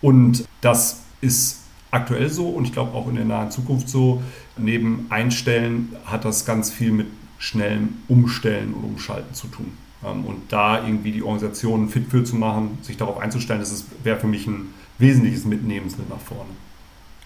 Und 0.00 0.44
das 0.60 1.00
ist 1.20 1.62
aktuell 1.90 2.30
so 2.30 2.48
und 2.48 2.64
ich 2.64 2.72
glaube 2.72 2.96
auch 2.96 3.08
in 3.08 3.16
der 3.16 3.24
nahen 3.24 3.50
Zukunft 3.50 3.88
so. 3.88 4.22
Neben 4.56 5.06
Einstellen 5.10 5.96
hat 6.04 6.24
das 6.24 6.44
ganz 6.44 6.70
viel 6.70 6.92
mit 6.92 7.06
schnellem 7.44 7.96
Umstellen 8.08 8.72
und 8.72 8.84
Umschalten 8.84 9.34
zu 9.34 9.48
tun. 9.48 9.76
Ähm, 10.04 10.24
und 10.24 10.50
da 10.52 10.84
irgendwie 10.84 11.12
die 11.12 11.22
Organisation 11.22 11.88
fit 11.88 12.06
für 12.08 12.24
zu 12.24 12.36
machen, 12.36 12.78
sich 12.82 12.96
darauf 12.96 13.18
einzustellen, 13.18 13.60
das 13.60 13.86
wäre 14.02 14.18
für 14.18 14.26
mich 14.26 14.46
ein 14.46 14.72
wesentliches 14.98 15.44
Mitnehmensmittel 15.44 16.14
nach 16.14 16.22
vorne. 16.22 16.50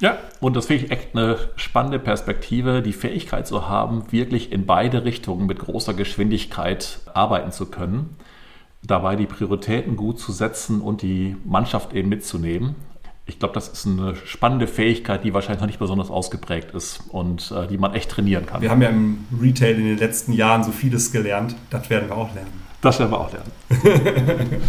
Ja, 0.00 0.18
und 0.40 0.54
das 0.56 0.66
finde 0.66 0.84
ich 0.84 0.90
echt 0.92 1.14
eine 1.14 1.36
spannende 1.56 1.98
Perspektive, 1.98 2.82
die 2.82 2.92
Fähigkeit 2.92 3.46
zu 3.46 3.68
haben, 3.68 4.12
wirklich 4.12 4.52
in 4.52 4.64
beide 4.64 5.04
Richtungen 5.04 5.46
mit 5.46 5.58
großer 5.58 5.94
Geschwindigkeit 5.94 7.00
arbeiten 7.14 7.50
zu 7.50 7.66
können, 7.66 8.16
dabei 8.82 9.16
die 9.16 9.26
Prioritäten 9.26 9.96
gut 9.96 10.20
zu 10.20 10.30
setzen 10.30 10.80
und 10.80 11.02
die 11.02 11.36
Mannschaft 11.44 11.94
eben 11.94 12.08
mitzunehmen 12.08 12.76
ich 13.28 13.38
glaube, 13.38 13.54
das 13.54 13.68
ist 13.68 13.86
eine 13.86 14.16
spannende 14.16 14.66
Fähigkeit, 14.66 15.22
die 15.22 15.34
wahrscheinlich 15.34 15.60
noch 15.60 15.66
nicht 15.66 15.78
besonders 15.78 16.10
ausgeprägt 16.10 16.74
ist 16.74 17.00
und 17.10 17.52
äh, 17.52 17.66
die 17.66 17.76
man 17.76 17.94
echt 17.94 18.10
trainieren 18.10 18.46
kann. 18.46 18.62
Wir 18.62 18.70
haben 18.70 18.80
ja 18.80 18.88
im 18.88 19.26
Retail 19.40 19.74
in 19.76 19.84
den 19.84 19.98
letzten 19.98 20.32
Jahren 20.32 20.64
so 20.64 20.72
vieles 20.72 21.12
gelernt. 21.12 21.54
Das 21.68 21.90
werden 21.90 22.08
wir 22.08 22.16
auch 22.16 22.34
lernen. 22.34 22.62
Das 22.80 22.98
werden 22.98 23.10
wir 23.10 23.20
auch 23.20 23.30
lernen. 23.30 23.52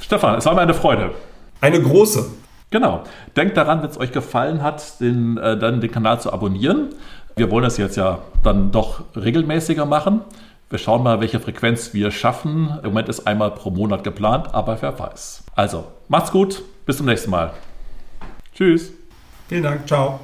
Stefan, 0.00 0.36
es 0.36 0.44
war 0.44 0.54
mir 0.54 0.62
eine 0.62 0.74
Freude. 0.74 1.12
Eine 1.60 1.80
große. 1.80 2.26
Genau. 2.70 3.04
Denkt 3.36 3.56
daran, 3.56 3.80
wenn 3.82 3.90
es 3.90 3.98
euch 3.98 4.10
gefallen 4.10 4.60
hat, 4.60 5.00
den, 5.00 5.38
äh, 5.38 5.56
dann 5.56 5.80
den 5.80 5.92
Kanal 5.92 6.20
zu 6.20 6.32
abonnieren. 6.32 6.88
Wir 7.36 7.48
wollen 7.50 7.62
das 7.62 7.76
jetzt 7.76 7.96
ja 7.96 8.18
dann 8.42 8.72
doch 8.72 9.04
regelmäßiger 9.14 9.86
machen. 9.86 10.22
Wir 10.68 10.78
schauen 10.78 11.04
mal, 11.04 11.20
welche 11.20 11.38
Frequenz 11.38 11.94
wir 11.94 12.10
schaffen. 12.10 12.76
Im 12.82 12.88
Moment 12.88 13.08
ist 13.08 13.28
einmal 13.28 13.52
pro 13.52 13.70
Monat 13.70 14.02
geplant, 14.02 14.52
aber 14.52 14.82
wer 14.82 14.98
weiß. 14.98 15.44
Also, 15.54 15.84
macht's 16.08 16.32
gut. 16.32 16.64
Bis 16.86 16.96
zum 16.96 17.06
nächsten 17.06 17.30
Mal. 17.30 17.52
Tschüss. 18.54 18.92
Vielen 19.48 19.62
Dank. 19.62 19.86
Ciao. 19.86 20.20